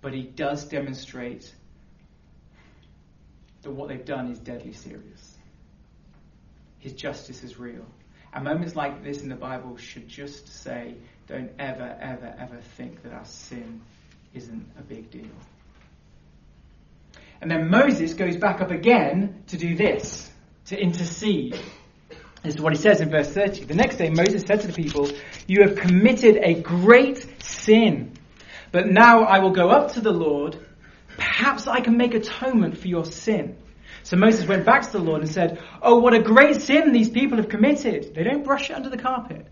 but 0.00 0.12
He 0.12 0.22
does 0.22 0.64
demonstrate 0.66 1.52
that 3.62 3.70
what 3.70 3.88
they've 3.88 4.04
done 4.04 4.30
is 4.30 4.38
deadly 4.38 4.72
serious. 4.72 5.33
His 6.84 6.92
justice 6.92 7.42
is 7.42 7.58
real. 7.58 7.86
And 8.34 8.44
moments 8.44 8.76
like 8.76 9.02
this 9.02 9.22
in 9.22 9.30
the 9.30 9.34
Bible 9.34 9.78
should 9.78 10.06
just 10.06 10.48
say, 10.48 10.96
don't 11.26 11.50
ever, 11.58 11.96
ever, 11.98 12.36
ever 12.38 12.60
think 12.76 13.02
that 13.04 13.12
our 13.14 13.24
sin 13.24 13.80
isn't 14.34 14.66
a 14.78 14.82
big 14.82 15.10
deal. 15.10 15.30
And 17.40 17.50
then 17.50 17.70
Moses 17.70 18.12
goes 18.12 18.36
back 18.36 18.60
up 18.60 18.70
again 18.70 19.44
to 19.46 19.56
do 19.56 19.74
this, 19.74 20.30
to 20.66 20.78
intercede. 20.78 21.58
This 22.42 22.56
is 22.56 22.60
what 22.60 22.74
he 22.74 22.78
says 22.78 23.00
in 23.00 23.08
verse 23.08 23.30
30. 23.30 23.64
The 23.64 23.74
next 23.74 23.96
day 23.96 24.10
Moses 24.10 24.42
said 24.46 24.60
to 24.60 24.66
the 24.66 24.74
people, 24.74 25.08
You 25.46 25.62
have 25.62 25.76
committed 25.76 26.36
a 26.36 26.60
great 26.60 27.42
sin. 27.42 28.12
But 28.72 28.88
now 28.88 29.22
I 29.22 29.38
will 29.38 29.52
go 29.52 29.70
up 29.70 29.92
to 29.92 30.02
the 30.02 30.12
Lord. 30.12 30.58
Perhaps 31.16 31.66
I 31.66 31.80
can 31.80 31.96
make 31.96 32.12
atonement 32.12 32.76
for 32.76 32.88
your 32.88 33.06
sin. 33.06 33.56
So 34.04 34.18
Moses 34.18 34.46
went 34.46 34.66
back 34.66 34.82
to 34.82 34.92
the 34.92 34.98
Lord 34.98 35.22
and 35.22 35.30
said, 35.30 35.62
Oh, 35.80 35.98
what 35.98 36.12
a 36.12 36.22
great 36.22 36.60
sin 36.60 36.92
these 36.92 37.08
people 37.08 37.38
have 37.38 37.48
committed. 37.48 38.14
They 38.14 38.22
don't 38.22 38.44
brush 38.44 38.68
it 38.68 38.74
under 38.74 38.90
the 38.90 38.98
carpet. 38.98 39.46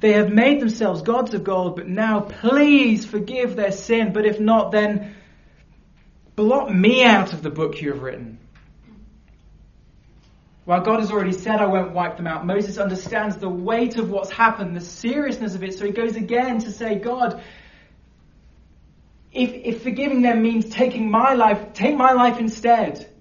They 0.00 0.12
have 0.12 0.30
made 0.30 0.60
themselves 0.60 1.02
gods 1.02 1.32
of 1.32 1.44
gold, 1.44 1.76
but 1.76 1.88
now 1.88 2.20
please 2.20 3.06
forgive 3.06 3.54
their 3.54 3.70
sin. 3.70 4.12
But 4.12 4.26
if 4.26 4.40
not, 4.40 4.72
then 4.72 5.14
blot 6.34 6.74
me 6.74 7.04
out 7.04 7.32
of 7.32 7.42
the 7.42 7.50
book 7.50 7.80
you 7.80 7.92
have 7.92 8.02
written. 8.02 8.40
While 10.64 10.80
God 10.80 10.98
has 10.98 11.12
already 11.12 11.32
said, 11.32 11.60
I 11.60 11.66
won't 11.66 11.92
wipe 11.92 12.16
them 12.16 12.26
out, 12.26 12.44
Moses 12.44 12.78
understands 12.78 13.36
the 13.36 13.48
weight 13.48 13.96
of 13.96 14.10
what's 14.10 14.30
happened, 14.30 14.74
the 14.74 14.80
seriousness 14.80 15.54
of 15.54 15.62
it. 15.62 15.78
So 15.78 15.84
he 15.84 15.92
goes 15.92 16.16
again 16.16 16.58
to 16.60 16.72
say, 16.72 16.96
God, 16.98 17.44
if, 19.30 19.52
if 19.52 19.82
forgiving 19.82 20.22
them 20.22 20.42
means 20.42 20.68
taking 20.68 21.10
my 21.10 21.34
life, 21.34 21.74
take 21.74 21.96
my 21.96 22.12
life 22.12 22.40
instead. 22.40 23.13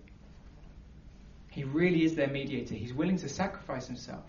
He 1.54 1.64
really 1.64 2.04
is 2.04 2.16
their 2.16 2.28
mediator. 2.28 2.74
He's 2.74 2.94
willing 2.94 3.18
to 3.18 3.30
sacrifice 3.30 3.86
himself. 3.86 4.26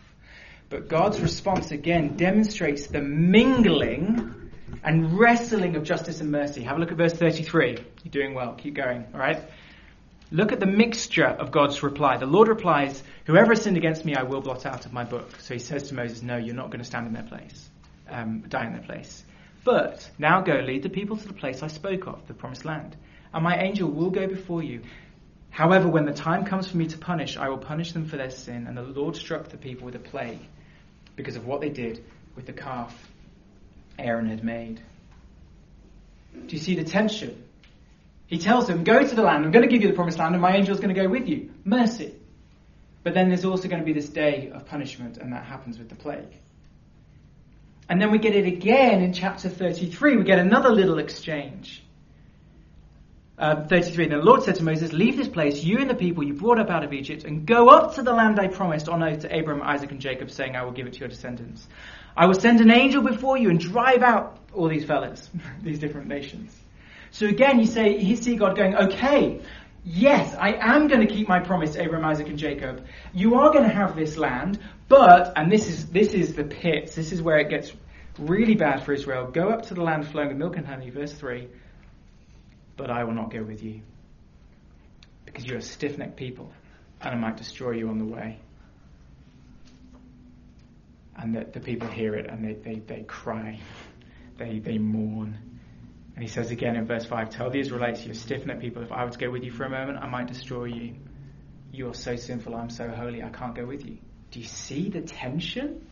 But 0.69 0.89
God's 0.89 1.21
response 1.21 1.71
again 1.71 2.17
demonstrates 2.17 2.87
the 2.87 3.01
mingling 3.01 4.51
and 4.83 5.19
wrestling 5.19 5.77
of 5.77 5.85
justice 5.85 6.21
and 6.21 6.31
mercy. 6.31 6.63
Have 6.65 6.77
a 6.77 6.81
look 6.81 6.91
at 6.91 6.99
verse 6.99 7.15
33. 7.15 7.71
You're 7.71 8.11
doing 8.11 8.35
well. 8.35 8.55
Keep 8.55 8.75
going. 8.75 9.07
All 9.15 9.21
right? 9.21 9.43
Look 10.31 10.53
at 10.53 10.61
the 10.61 10.67
mixture 10.67 11.27
of 11.27 11.51
God's 11.51 11.83
reply. 11.83 12.19
The 12.19 12.27
Lord 12.27 12.49
replies, 12.49 13.03
Whoever 13.25 13.55
sinned 13.55 13.79
against 13.79 14.05
me, 14.05 14.15
I 14.15 14.25
will 14.25 14.43
blot 14.43 14.67
out 14.67 14.85
of 14.85 14.93
my 14.93 15.05
book. 15.05 15.41
So 15.41 15.55
he 15.55 15.61
says 15.61 15.89
to 15.89 15.95
Moses, 15.95 16.23
No, 16.23 16.37
you're 16.37 16.55
not 16.55 16.69
going 16.69 16.81
to 16.81 16.85
stand 16.85 17.07
in 17.07 17.15
their 17.15 17.23
place, 17.23 17.71
um, 18.11 18.45
die 18.49 18.67
in 18.67 18.73
their 18.73 18.83
place. 18.83 19.25
But 19.65 20.11
now 20.19 20.43
go, 20.43 20.57
lead 20.57 20.83
the 20.83 20.91
people 20.91 21.17
to 21.17 21.27
the 21.27 21.33
place 21.33 21.63
I 21.63 21.69
spoke 21.69 22.07
of, 22.07 22.27
the 22.27 22.35
promised 22.35 22.67
land. 22.67 22.97
And 23.33 23.43
my 23.43 23.57
angel 23.57 23.91
will 23.91 24.11
go 24.11 24.27
before 24.27 24.63
you. 24.63 24.83
However, 25.55 25.87
when 25.87 26.05
the 26.05 26.13
time 26.13 26.45
comes 26.45 26.67
for 26.67 26.77
me 26.77 26.89
to 26.89 26.99
punish, 26.99 27.37
I 27.37 27.49
will 27.49 27.59
punish 27.59 27.93
them 27.93 28.07
for 28.07 28.17
their 28.17 28.31
sin. 28.31 28.67
And 28.67 28.77
the 28.77 28.83
Lord 28.83 29.15
struck 29.15 29.51
the 29.51 29.57
people 29.57 29.87
with 29.87 29.95
a 29.95 30.01
plague 30.01 30.41
because 31.15 31.37
of 31.37 31.47
what 31.47 31.61
they 31.61 31.69
did 31.69 32.05
with 32.35 32.47
the 32.47 32.53
calf 32.53 32.93
Aaron 33.97 34.29
had 34.29 34.43
made. 34.43 34.81
Do 36.35 36.57
you 36.57 36.61
see 36.61 36.75
the 36.75 36.83
tension? 36.83 37.45
He 38.27 38.39
tells 38.39 38.67
them, 38.67 38.83
Go 38.83 39.07
to 39.07 39.15
the 39.15 39.23
land, 39.23 39.45
I'm 39.45 39.53
going 39.53 39.65
to 39.65 39.71
give 39.71 39.83
you 39.83 39.87
the 39.87 39.95
promised 39.95 40.19
land, 40.19 40.35
and 40.35 40.43
my 40.43 40.57
angel 40.57 40.75
is 40.75 40.81
going 40.81 40.93
to 40.93 41.01
go 41.01 41.09
with 41.09 41.29
you. 41.29 41.53
Mercy. 41.65 42.13
But 43.05 43.15
then 43.15 43.29
there's 43.29 43.45
also 43.45 43.69
going 43.69 43.81
to 43.81 43.87
be 43.87 43.93
this 43.93 44.09
day 44.09 44.51
of 44.53 44.67
punishment, 44.67 45.19
and 45.19 45.33
that 45.35 45.45
happens 45.45 45.79
with 45.79 45.89
the 45.89 45.95
plague. 45.95 46.35
And 47.89 48.03
then 48.03 48.11
we 48.11 48.19
get 48.19 48.35
it 48.35 48.47
again 48.47 49.05
in 49.05 49.13
chapter 49.13 49.49
33. 49.49 50.17
We 50.17 50.25
get 50.25 50.41
another 50.41 50.71
little 50.71 50.99
exchange. 50.99 51.84
Uh, 53.45 53.63
33. 53.67 54.09
Then 54.09 54.21
the 54.21 54.25
Lord 54.25 54.43
said 54.43 54.55
to 54.55 54.65
Moses, 54.65 54.95
Leave 54.95 55.19
this 55.19 55.29
place, 55.29 55.63
you 55.63 55.79
and 55.79 55.91
the 55.91 55.95
people 55.95 56.25
you 56.25 56.33
brought 56.33 56.59
up 56.59 56.71
out 56.71 56.83
of 56.83 56.95
Egypt, 56.95 57.25
and 57.25 57.45
go 57.45 57.69
up 57.69 57.97
to 57.97 58.03
the 58.03 58.15
land 58.15 58.41
I 58.41 58.49
promised 58.49 58.89
on 58.89 59.03
oath 59.03 59.21
to 59.21 59.37
Abraham, 59.37 59.63
Isaac, 59.63 59.91
and 59.91 60.01
Jacob, 60.01 60.31
saying, 60.31 60.57
I 60.57 60.65
will 60.65 60.73
give 60.73 60.87
it 60.87 60.95
to 60.95 61.01
your 61.01 61.11
descendants. 61.11 61.69
I 62.17 62.25
will 62.25 62.41
send 62.41 62.63
an 62.63 62.71
angel 62.71 63.03
before 63.03 63.37
you 63.37 63.51
and 63.51 63.61
drive 63.61 64.03
out 64.03 64.39
all 64.55 64.67
these 64.67 64.87
fellas, 64.87 65.29
these 65.63 65.79
different 65.79 66.07
nations. 66.07 66.59
So 67.11 67.27
again, 67.27 67.59
you 67.59 67.67
say, 67.67 67.99
you 67.99 68.17
see 68.17 68.37
God 68.37 68.57
going, 68.57 68.77
okay, 68.77 69.43
yes, 69.85 70.35
I 70.41 70.55
am 70.55 70.89
going 70.89 71.07
to 71.07 71.15
keep 71.15 71.29
my 71.29 71.41
promise 71.41 71.75
to 71.75 71.83
Abraham, 71.83 72.07
Isaac, 72.07 72.29
and 72.29 72.39
Jacob. 72.39 72.87
You 73.13 73.35
are 73.35 73.53
going 73.53 73.69
to 73.69 73.75
have 73.75 73.95
this 73.95 74.17
land, 74.17 74.59
but, 74.89 75.35
and 75.37 75.53
this 75.53 75.69
is, 75.69 75.85
this 75.89 76.15
is 76.15 76.33
the 76.33 76.45
pits, 76.45 76.95
this 76.95 77.13
is 77.13 77.21
where 77.21 77.41
it 77.41 77.51
gets 77.51 77.75
really 78.19 78.55
bad 78.55 78.85
for 78.87 78.95
Israel. 78.95 79.31
Go 79.31 79.51
up 79.51 79.67
to 79.67 79.75
the 79.75 79.83
land 79.83 80.09
flowing 80.09 80.29
with 80.29 80.39
milk 80.39 80.57
and 80.57 80.67
honey, 80.67 80.89
verse 80.89 81.13
3 81.13 81.47
but 82.77 82.91
I 82.91 83.05
will 83.05 83.15
not 83.15 83.31
go 83.31 83.43
with 83.43 83.63
you. 83.63 83.83
Because 85.25 85.45
you're 85.45 85.59
a 85.59 85.63
stiff 85.63 85.99
necked 85.99 86.17
people, 86.17 86.53
and 87.01 87.15
I 87.15 87.19
might 87.19 87.37
destroy 87.37 87.73
you 87.73 87.89
on 87.89 87.99
the 87.99 88.05
way. 88.05 88.39
And 91.17 91.35
the, 91.35 91.45
the 91.45 91.61
people 91.61 91.89
hear 91.89 92.15
it 92.15 92.29
and 92.29 92.45
they, 92.45 92.55
they, 92.55 92.81
they 92.81 93.03
cry, 93.03 93.61
they, 94.37 94.59
they 94.59 94.79
mourn. 94.79 95.39
And 96.17 96.23
he 96.23 96.29
says 96.29 96.51
again 96.51 96.77
in 96.77 96.87
verse 96.87 97.07
5 97.07 97.31
Tell 97.31 97.51
the 97.51 97.61
Israelites, 97.61 98.05
you're 98.05 98.15
stiff 98.15 98.45
necked 98.47 98.61
people, 98.61 98.83
if 98.83 98.93
I 98.93 99.05
were 99.05 99.11
to 99.11 99.19
go 99.19 99.31
with 99.31 99.45
you 99.45 99.53
for 99.53 99.65
a 99.65 99.71
moment, 99.71 99.99
I 99.99 100.09
might 100.09 100.27
destroy 100.27 100.65
you. 100.65 100.95
You 101.73 101.89
are 101.89 101.95
so 101.95 102.17
sinful, 102.17 102.55
I'm 102.55 102.71
so 102.71 102.89
holy, 102.89 103.23
I 103.23 103.31
can't 103.31 103.55
go 103.55 103.65
with 103.65 103.85
you. 103.87 103.99
Do 104.31 104.41
you 104.41 104.47
see 104.47 104.91
the 104.91 105.01
tension? 105.01 105.87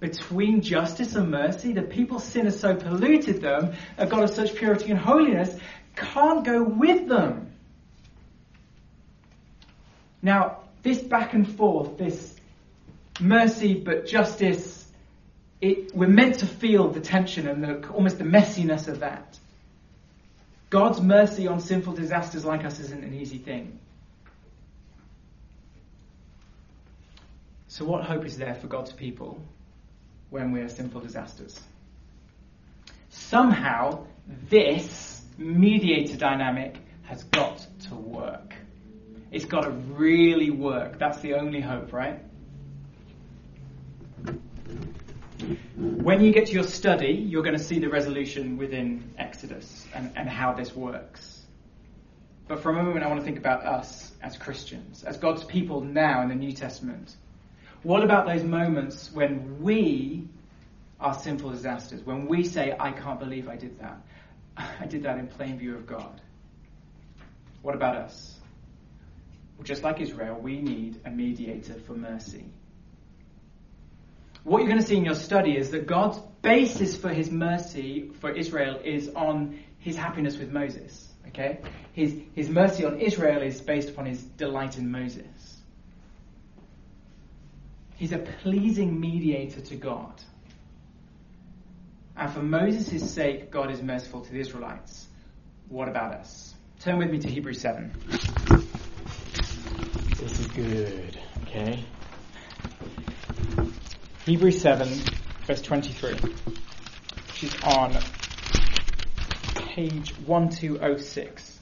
between 0.00 0.60
justice 0.60 1.14
and 1.14 1.30
mercy. 1.30 1.72
The 1.72 1.82
people's 1.82 2.24
sin 2.24 2.44
has 2.44 2.58
so 2.60 2.74
polluted 2.74 3.40
them, 3.40 3.74
a 3.96 4.06
God 4.06 4.24
of 4.24 4.30
such 4.30 4.54
purity 4.54 4.90
and 4.90 4.98
holiness 4.98 5.56
can't 5.98 6.44
go 6.44 6.62
with 6.62 7.08
them. 7.08 7.52
Now, 10.22 10.58
this 10.82 10.98
back 10.98 11.34
and 11.34 11.48
forth, 11.56 11.98
this 11.98 12.34
mercy 13.20 13.74
but 13.74 14.06
justice, 14.06 14.86
it, 15.60 15.94
we're 15.94 16.08
meant 16.08 16.40
to 16.40 16.46
feel 16.46 16.88
the 16.88 17.00
tension 17.00 17.48
and 17.48 17.62
the, 17.62 17.88
almost 17.90 18.18
the 18.18 18.24
messiness 18.24 18.88
of 18.88 19.00
that. 19.00 19.38
God's 20.70 21.00
mercy 21.00 21.46
on 21.46 21.60
sinful 21.60 21.94
disasters 21.94 22.44
like 22.44 22.64
us 22.64 22.78
isn't 22.78 23.02
an 23.02 23.14
easy 23.14 23.38
thing. 23.38 23.78
So, 27.68 27.84
what 27.84 28.04
hope 28.04 28.24
is 28.24 28.36
there 28.36 28.54
for 28.54 28.66
God's 28.66 28.92
people 28.92 29.40
when 30.30 30.52
we 30.52 30.60
are 30.60 30.68
sinful 30.68 31.00
disasters? 31.00 31.58
Somehow, 33.10 34.06
this 34.48 35.17
mediator 35.38 36.16
dynamic 36.16 36.76
has 37.04 37.24
got 37.24 37.66
to 37.88 37.94
work. 37.94 38.54
It's 39.30 39.44
got 39.44 39.62
to 39.62 39.70
really 39.70 40.50
work. 40.50 40.98
That's 40.98 41.20
the 41.20 41.34
only 41.34 41.60
hope, 41.60 41.92
right? 41.92 42.20
When 45.76 46.22
you 46.22 46.32
get 46.32 46.46
to 46.46 46.52
your 46.52 46.64
study, 46.64 47.12
you're 47.12 47.44
going 47.44 47.56
to 47.56 47.62
see 47.62 47.78
the 47.78 47.88
resolution 47.88 48.58
within 48.58 49.14
Exodus 49.16 49.86
and, 49.94 50.12
and 50.16 50.28
how 50.28 50.52
this 50.52 50.74
works. 50.74 51.42
But 52.48 52.62
for 52.62 52.70
a 52.70 52.72
moment, 52.72 53.04
I 53.04 53.08
want 53.08 53.20
to 53.20 53.24
think 53.24 53.38
about 53.38 53.64
us 53.64 54.10
as 54.22 54.36
Christians, 54.36 55.04
as 55.04 55.18
God's 55.18 55.44
people 55.44 55.82
now 55.82 56.22
in 56.22 56.28
the 56.28 56.34
New 56.34 56.52
Testament. 56.52 57.14
What 57.82 58.02
about 58.02 58.26
those 58.26 58.42
moments 58.42 59.12
when 59.12 59.62
we 59.62 60.26
are 60.98 61.14
sinful 61.14 61.50
disasters, 61.50 62.02
when 62.02 62.26
we 62.26 62.42
say, 62.42 62.74
I 62.78 62.90
can't 62.90 63.20
believe 63.20 63.48
I 63.48 63.56
did 63.56 63.78
that? 63.80 64.00
I 64.58 64.86
did 64.86 65.04
that 65.04 65.18
in 65.18 65.28
plain 65.28 65.58
view 65.58 65.74
of 65.74 65.86
God. 65.86 66.20
What 67.62 67.74
about 67.74 67.96
us? 67.96 68.34
Well, 69.56 69.64
just 69.64 69.82
like 69.82 70.00
Israel, 70.00 70.38
we 70.40 70.60
need 70.60 71.00
a 71.04 71.10
mediator 71.10 71.74
for 71.86 71.94
mercy. 71.94 72.44
What 74.44 74.58
you're 74.58 74.68
going 74.68 74.80
to 74.80 74.86
see 74.86 74.96
in 74.96 75.04
your 75.04 75.14
study 75.14 75.56
is 75.56 75.70
that 75.70 75.86
God's 75.86 76.18
basis 76.42 76.96
for 76.96 77.08
his 77.08 77.30
mercy 77.30 78.10
for 78.20 78.30
Israel 78.30 78.80
is 78.84 79.10
on 79.10 79.58
his 79.78 79.96
happiness 79.96 80.38
with 80.38 80.50
Moses. 80.50 81.12
Okay? 81.28 81.60
His, 81.92 82.14
his 82.34 82.48
mercy 82.48 82.84
on 82.84 83.00
Israel 83.00 83.42
is 83.42 83.60
based 83.60 83.90
upon 83.90 84.06
his 84.06 84.22
delight 84.22 84.78
in 84.78 84.90
Moses. 84.90 85.58
He's 87.96 88.12
a 88.12 88.18
pleasing 88.18 89.00
mediator 89.00 89.60
to 89.60 89.76
God. 89.76 90.22
And 92.18 92.32
for 92.32 92.42
Moses' 92.42 93.08
sake, 93.12 93.48
God 93.52 93.70
is 93.70 93.80
merciful 93.80 94.22
to 94.22 94.32
the 94.32 94.40
Israelites. 94.40 95.06
What 95.68 95.88
about 95.88 96.14
us? 96.14 96.52
Turn 96.80 96.98
with 96.98 97.10
me 97.10 97.20
to 97.20 97.28
Hebrews 97.28 97.60
7. 97.60 97.92
This 100.16 100.40
is 100.40 100.46
good, 100.48 101.16
okay? 101.42 101.84
Hebrews 104.26 104.60
7, 104.60 104.88
verse 105.46 105.62
23, 105.62 106.14
which 106.14 107.44
is 107.44 107.54
on 107.62 107.96
page 109.54 110.10
1206. 110.26 111.60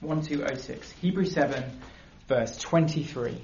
1206. 0.00 0.92
Hebrews 1.02 1.32
7, 1.32 1.64
verse 2.28 2.56
23. 2.56 3.38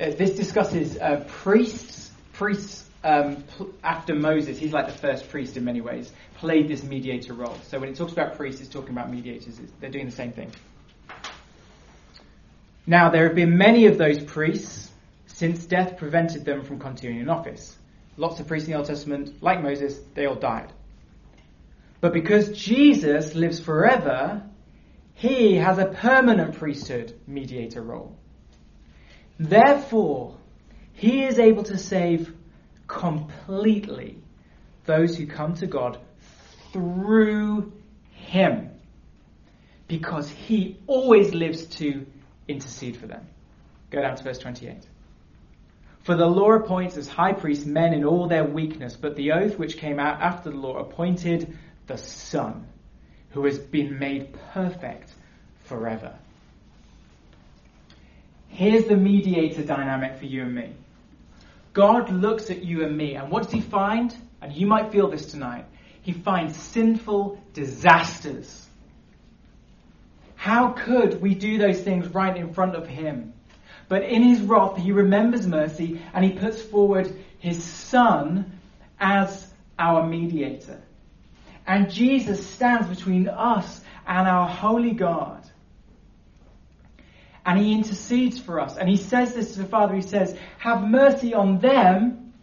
Uh, 0.00 0.10
this 0.10 0.30
discusses 0.36 0.96
uh, 0.98 1.24
priests. 1.28 2.10
Priests 2.32 2.88
um, 3.02 3.42
after 3.82 4.14
Moses, 4.14 4.58
he's 4.58 4.72
like 4.72 4.86
the 4.86 4.98
first 4.98 5.28
priest 5.28 5.56
in 5.56 5.64
many 5.64 5.80
ways, 5.80 6.12
played 6.36 6.68
this 6.68 6.82
mediator 6.82 7.32
role. 7.32 7.56
So 7.68 7.78
when 7.78 7.88
it 7.88 7.96
talks 7.96 8.12
about 8.12 8.36
priests, 8.36 8.60
it's 8.60 8.70
talking 8.70 8.90
about 8.90 9.10
mediators. 9.10 9.58
It's, 9.58 9.72
they're 9.80 9.90
doing 9.90 10.06
the 10.06 10.12
same 10.12 10.32
thing. 10.32 10.52
Now, 12.86 13.10
there 13.10 13.24
have 13.26 13.34
been 13.34 13.56
many 13.58 13.86
of 13.86 13.98
those 13.98 14.22
priests 14.22 14.90
since 15.26 15.66
death 15.66 15.96
prevented 15.98 16.44
them 16.44 16.64
from 16.64 16.78
continuing 16.78 17.20
in 17.20 17.28
office. 17.28 17.76
Lots 18.16 18.40
of 18.40 18.48
priests 18.48 18.66
in 18.66 18.72
the 18.72 18.78
Old 18.78 18.88
Testament, 18.88 19.42
like 19.42 19.62
Moses, 19.62 20.00
they 20.14 20.26
all 20.26 20.34
died. 20.34 20.72
But 22.00 22.12
because 22.12 22.50
Jesus 22.50 23.34
lives 23.34 23.60
forever, 23.60 24.42
he 25.14 25.54
has 25.56 25.78
a 25.78 25.86
permanent 25.86 26.56
priesthood 26.56 27.14
mediator 27.26 27.82
role. 27.82 28.17
Therefore, 29.38 30.36
he 30.92 31.24
is 31.24 31.38
able 31.38 31.62
to 31.64 31.78
save 31.78 32.34
completely 32.86 34.18
those 34.84 35.16
who 35.16 35.26
come 35.26 35.54
to 35.54 35.66
God 35.66 35.98
through 36.72 37.72
him 38.10 38.70
because 39.86 40.28
he 40.28 40.78
always 40.86 41.34
lives 41.34 41.66
to 41.66 42.06
intercede 42.48 42.96
for 42.96 43.06
them. 43.06 43.26
Go 43.90 44.02
down 44.02 44.16
to 44.16 44.24
verse 44.24 44.38
28. 44.38 44.86
For 46.02 46.16
the 46.16 46.26
law 46.26 46.52
appoints 46.52 46.96
as 46.96 47.06
high 47.06 47.32
priests 47.32 47.66
men 47.66 47.92
in 47.92 48.04
all 48.04 48.28
their 48.28 48.44
weakness, 48.44 48.96
but 48.96 49.14
the 49.14 49.32
oath 49.32 49.58
which 49.58 49.76
came 49.76 49.98
out 49.98 50.20
after 50.20 50.50
the 50.50 50.56
law 50.56 50.78
appointed 50.78 51.56
the 51.86 51.98
Son, 51.98 52.66
who 53.30 53.44
has 53.44 53.58
been 53.58 53.98
made 53.98 54.36
perfect 54.52 55.12
forever. 55.64 56.18
Here's 58.48 58.86
the 58.86 58.96
mediator 58.96 59.62
dynamic 59.62 60.18
for 60.18 60.26
you 60.26 60.42
and 60.42 60.54
me. 60.54 60.72
God 61.72 62.10
looks 62.10 62.50
at 62.50 62.64
you 62.64 62.84
and 62.84 62.96
me, 62.96 63.14
and 63.14 63.30
what 63.30 63.44
does 63.44 63.52
he 63.52 63.60
find? 63.60 64.14
And 64.42 64.52
you 64.52 64.66
might 64.66 64.90
feel 64.90 65.08
this 65.08 65.30
tonight. 65.30 65.66
He 66.02 66.12
finds 66.12 66.56
sinful 66.56 67.40
disasters. 67.52 68.66
How 70.36 70.68
could 70.68 71.20
we 71.20 71.34
do 71.34 71.58
those 71.58 71.80
things 71.80 72.08
right 72.08 72.36
in 72.36 72.52
front 72.54 72.74
of 72.74 72.86
him? 72.86 73.32
But 73.88 74.04
in 74.04 74.22
his 74.22 74.40
wrath, 74.40 74.76
he 74.76 74.92
remembers 74.92 75.46
mercy 75.46 76.00
and 76.12 76.24
he 76.24 76.32
puts 76.32 76.60
forward 76.62 77.14
his 77.38 77.62
son 77.62 78.58
as 79.00 79.46
our 79.78 80.06
mediator. 80.06 80.80
And 81.66 81.90
Jesus 81.90 82.46
stands 82.46 82.88
between 82.88 83.28
us 83.28 83.80
and 84.06 84.26
our 84.26 84.48
holy 84.48 84.92
God. 84.92 85.37
And 87.48 87.58
he 87.58 87.72
intercedes 87.72 88.38
for 88.38 88.60
us. 88.60 88.76
And 88.76 88.90
he 88.90 88.98
says 88.98 89.32
this 89.32 89.52
to 89.52 89.60
the 89.60 89.64
Father. 89.64 89.94
He 89.94 90.02
says, 90.02 90.36
Have 90.58 90.82
mercy 90.82 91.32
on 91.32 91.60
them 91.60 92.34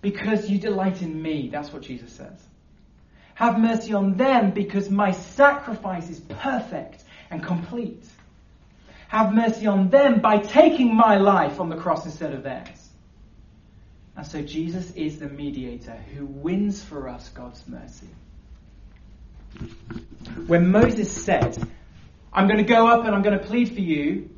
because 0.00 0.48
you 0.48 0.58
delight 0.58 1.02
in 1.02 1.20
me. 1.20 1.50
That's 1.52 1.70
what 1.74 1.82
Jesus 1.82 2.10
says. 2.10 2.42
Have 3.34 3.58
mercy 3.58 3.92
on 3.92 4.16
them 4.16 4.52
because 4.52 4.88
my 4.88 5.10
sacrifice 5.10 6.08
is 6.08 6.20
perfect 6.20 7.04
and 7.30 7.44
complete. 7.44 8.02
Have 9.08 9.34
mercy 9.34 9.66
on 9.66 9.90
them 9.90 10.22
by 10.22 10.38
taking 10.38 10.96
my 10.96 11.18
life 11.18 11.60
on 11.60 11.68
the 11.68 11.76
cross 11.76 12.06
instead 12.06 12.32
of 12.32 12.42
theirs. 12.42 12.88
And 14.16 14.26
so 14.26 14.40
Jesus 14.40 14.90
is 14.92 15.18
the 15.18 15.28
mediator 15.28 16.02
who 16.16 16.24
wins 16.24 16.82
for 16.82 17.10
us 17.10 17.28
God's 17.28 17.62
mercy. 17.68 18.08
When 20.46 20.70
Moses 20.70 21.12
said, 21.12 21.62
I'm 22.32 22.46
going 22.46 22.58
to 22.58 22.64
go 22.64 22.86
up 22.86 23.04
and 23.04 23.14
I'm 23.14 23.22
going 23.22 23.38
to 23.38 23.44
plead 23.44 23.72
for 23.74 23.80
you, 23.80 24.30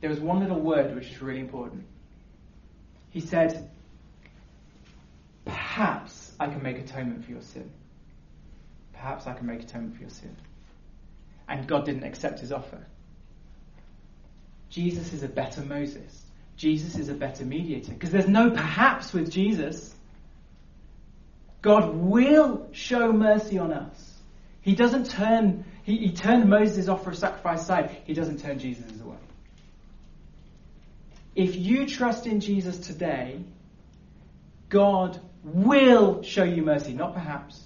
there 0.00 0.10
was 0.10 0.20
one 0.20 0.40
little 0.40 0.60
word 0.60 0.94
which 0.94 1.10
is 1.10 1.22
really 1.22 1.40
important. 1.40 1.84
He 3.10 3.20
said, 3.20 3.68
Perhaps 5.44 6.32
I 6.38 6.46
can 6.46 6.62
make 6.62 6.78
atonement 6.78 7.24
for 7.24 7.32
your 7.32 7.42
sin. 7.42 7.70
Perhaps 8.92 9.26
I 9.26 9.32
can 9.32 9.46
make 9.46 9.62
atonement 9.62 9.96
for 9.96 10.02
your 10.02 10.10
sin. 10.10 10.36
And 11.48 11.66
God 11.66 11.84
didn't 11.84 12.04
accept 12.04 12.40
his 12.40 12.52
offer. 12.52 12.86
Jesus 14.70 15.12
is 15.12 15.22
a 15.22 15.28
better 15.28 15.60
Moses. 15.62 16.22
Jesus 16.56 16.96
is 16.96 17.08
a 17.08 17.14
better 17.14 17.44
mediator. 17.44 17.92
Because 17.92 18.10
there's 18.10 18.28
no 18.28 18.50
perhaps 18.50 19.12
with 19.12 19.30
Jesus. 19.30 19.94
God 21.60 21.94
will 21.94 22.68
show 22.72 23.12
mercy 23.12 23.58
on 23.58 23.72
us. 23.72 24.12
He 24.60 24.74
doesn't 24.74 25.10
turn, 25.10 25.64
he, 25.82 25.96
he 25.98 26.12
turned 26.12 26.48
Moses' 26.48 26.88
offer 26.88 27.10
of 27.10 27.18
sacrifice 27.18 27.62
aside. 27.62 27.96
He 28.04 28.14
doesn't 28.14 28.40
turn 28.40 28.58
Jesus 28.58 29.00
away. 29.00 29.16
If 31.34 31.56
you 31.56 31.86
trust 31.86 32.26
in 32.26 32.40
Jesus 32.40 32.78
today, 32.78 33.42
God 34.68 35.18
will 35.42 36.22
show 36.22 36.44
you 36.44 36.62
mercy. 36.62 36.92
Not 36.92 37.14
perhaps. 37.14 37.62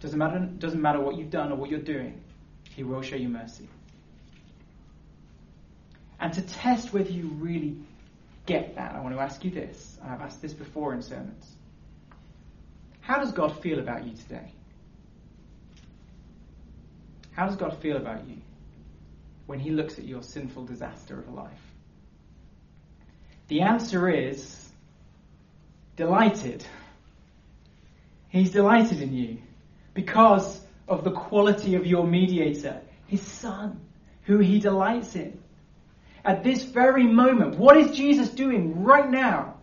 Doesn't 0.00 0.18
matter, 0.18 0.38
doesn't 0.38 0.80
matter 0.80 1.00
what 1.00 1.16
you've 1.16 1.30
done 1.30 1.52
or 1.52 1.56
what 1.56 1.70
you're 1.70 1.80
doing. 1.80 2.20
He 2.74 2.82
will 2.82 3.02
show 3.02 3.16
you 3.16 3.28
mercy. 3.28 3.68
And 6.18 6.32
to 6.34 6.42
test 6.42 6.92
whether 6.92 7.10
you 7.10 7.28
really 7.28 7.76
get 8.46 8.76
that, 8.76 8.94
I 8.94 9.00
want 9.00 9.14
to 9.14 9.20
ask 9.20 9.44
you 9.44 9.50
this. 9.50 9.98
I've 10.04 10.20
asked 10.20 10.42
this 10.42 10.52
before 10.52 10.94
in 10.94 11.02
sermons. 11.02 11.46
How 13.00 13.18
does 13.18 13.32
God 13.32 13.60
feel 13.62 13.78
about 13.78 14.06
you 14.06 14.14
today? 14.14 14.52
How 17.32 17.46
does 17.46 17.56
God 17.56 17.78
feel 17.78 17.96
about 17.96 18.26
you 18.28 18.36
when 19.46 19.58
He 19.58 19.70
looks 19.70 19.98
at 19.98 20.04
your 20.04 20.22
sinful 20.22 20.66
disaster 20.66 21.18
of 21.18 21.28
a 21.28 21.32
life? 21.32 21.60
The 23.48 23.62
answer 23.62 24.08
is 24.08 24.68
delighted. 25.96 26.64
He's 28.28 28.50
delighted 28.50 29.02
in 29.02 29.12
you 29.12 29.38
because 29.94 30.60
of 30.88 31.04
the 31.04 31.10
quality 31.10 31.74
of 31.74 31.86
your 31.86 32.06
mediator, 32.06 32.80
His 33.06 33.22
Son, 33.22 33.80
who 34.24 34.38
He 34.38 34.58
delights 34.58 35.16
in. 35.16 35.40
At 36.24 36.44
this 36.44 36.62
very 36.62 37.06
moment, 37.06 37.56
what 37.56 37.76
is 37.76 37.96
Jesus 37.96 38.28
doing 38.28 38.84
right 38.84 39.10
now? 39.10 39.54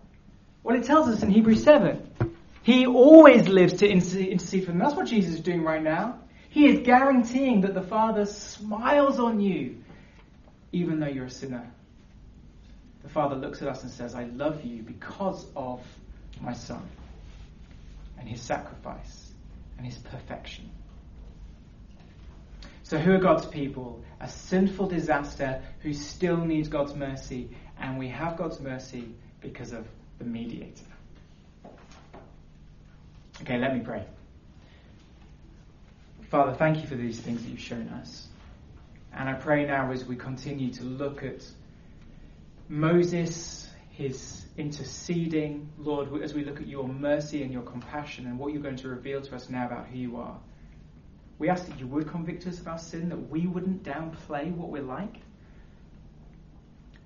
Well, 0.63 0.75
it 0.75 0.83
tells 0.83 1.07
us 1.07 1.23
in 1.23 1.29
Hebrews 1.29 1.63
7. 1.63 2.05
He 2.63 2.85
always 2.85 3.47
lives 3.47 3.75
to 3.75 3.87
intercede 3.87 4.65
for 4.65 4.71
them. 4.71 4.79
That's 4.79 4.95
what 4.95 5.07
Jesus 5.07 5.35
is 5.35 5.39
doing 5.39 5.63
right 5.63 5.81
now. 5.81 6.19
He 6.49 6.67
is 6.67 6.85
guaranteeing 6.85 7.61
that 7.61 7.73
the 7.73 7.81
Father 7.81 8.25
smiles 8.25 9.19
on 9.19 9.39
you, 9.39 9.83
even 10.71 10.99
though 10.99 11.07
you're 11.07 11.25
a 11.25 11.29
sinner. 11.29 11.69
The 13.03 13.09
Father 13.09 13.35
looks 13.35 13.61
at 13.61 13.67
us 13.67 13.83
and 13.83 13.91
says, 13.91 14.15
I 14.15 14.25
love 14.25 14.63
you 14.63 14.83
because 14.83 15.45
of 15.55 15.81
my 16.41 16.53
Son 16.53 16.85
and 18.19 18.27
his 18.27 18.41
sacrifice 18.41 19.31
and 19.77 19.85
his 19.85 19.97
perfection. 19.97 20.69
So, 22.83 22.97
who 22.97 23.13
are 23.13 23.19
God's 23.19 23.45
people? 23.45 24.01
A 24.21 24.29
sinful 24.29 24.87
disaster 24.87 25.61
who 25.81 25.93
still 25.93 26.37
needs 26.37 26.69
God's 26.69 26.95
mercy, 26.95 27.49
and 27.79 27.99
we 27.99 28.07
have 28.07 28.37
God's 28.37 28.59
mercy 28.61 29.13
because 29.41 29.73
of 29.73 29.85
the 30.19 30.25
mediator. 30.25 30.85
Okay, 33.41 33.57
let 33.57 33.75
me 33.75 33.81
pray. 33.81 34.05
Father, 36.29 36.53
thank 36.53 36.81
you 36.81 36.87
for 36.87 36.95
these 36.95 37.21
things 37.21 37.41
that 37.41 37.49
you've 37.49 37.59
shown 37.59 37.87
us. 37.87 38.27
And 39.13 39.29
I 39.29 39.33
pray 39.33 39.65
now 39.65 39.91
as 39.93 40.03
we 40.03 40.17
continue 40.17 40.73
to 40.73 40.83
look 40.83 41.23
at 41.23 41.41
Moses, 42.67 43.69
his 43.91 44.45
interceding, 44.57 45.69
Lord, 45.77 46.21
as 46.21 46.33
we 46.33 46.43
look 46.43 46.59
at 46.59 46.67
your 46.67 46.85
mercy 46.85 47.43
and 47.43 47.53
your 47.53 47.61
compassion 47.61 48.25
and 48.25 48.37
what 48.37 48.51
you're 48.51 48.61
going 48.61 48.75
to 48.75 48.89
reveal 48.89 49.21
to 49.21 49.35
us 49.35 49.49
now 49.49 49.67
about 49.67 49.87
who 49.87 49.97
you 49.97 50.17
are. 50.17 50.37
We 51.39 51.47
ask 51.47 51.65
that 51.67 51.79
you 51.79 51.87
would 51.87 52.09
convict 52.09 52.45
us 52.45 52.59
of 52.59 52.67
our 52.67 52.79
sin, 52.79 53.07
that 53.07 53.29
we 53.29 53.47
wouldn't 53.47 53.83
downplay 53.83 54.53
what 54.53 54.67
we're 54.67 54.81
like. 54.81 55.15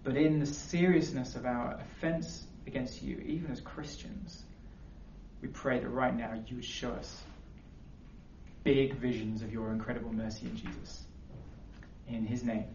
But 0.04 0.18
in 0.18 0.40
the 0.40 0.48
seriousness 0.48 1.36
of 1.36 1.46
our 1.46 1.80
offense 1.80 2.48
against 2.66 3.04
you, 3.04 3.18
even 3.20 3.52
as 3.52 3.62
Christians, 3.62 4.44
we 5.44 5.48
pray 5.48 5.80
that 5.80 5.90
right 5.90 6.16
now 6.16 6.34
you 6.48 6.56
would 6.56 6.66
show 6.66 6.90
us 6.94 7.24
big 8.64 8.96
visions 8.96 9.42
of 9.42 9.52
your 9.52 9.72
incredible 9.72 10.14
mercy 10.14 10.46
in 10.48 10.56
Jesus. 10.56 11.06
In 12.08 12.26
his 12.26 12.44
name, 12.44 12.66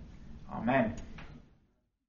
amen. 0.53 0.95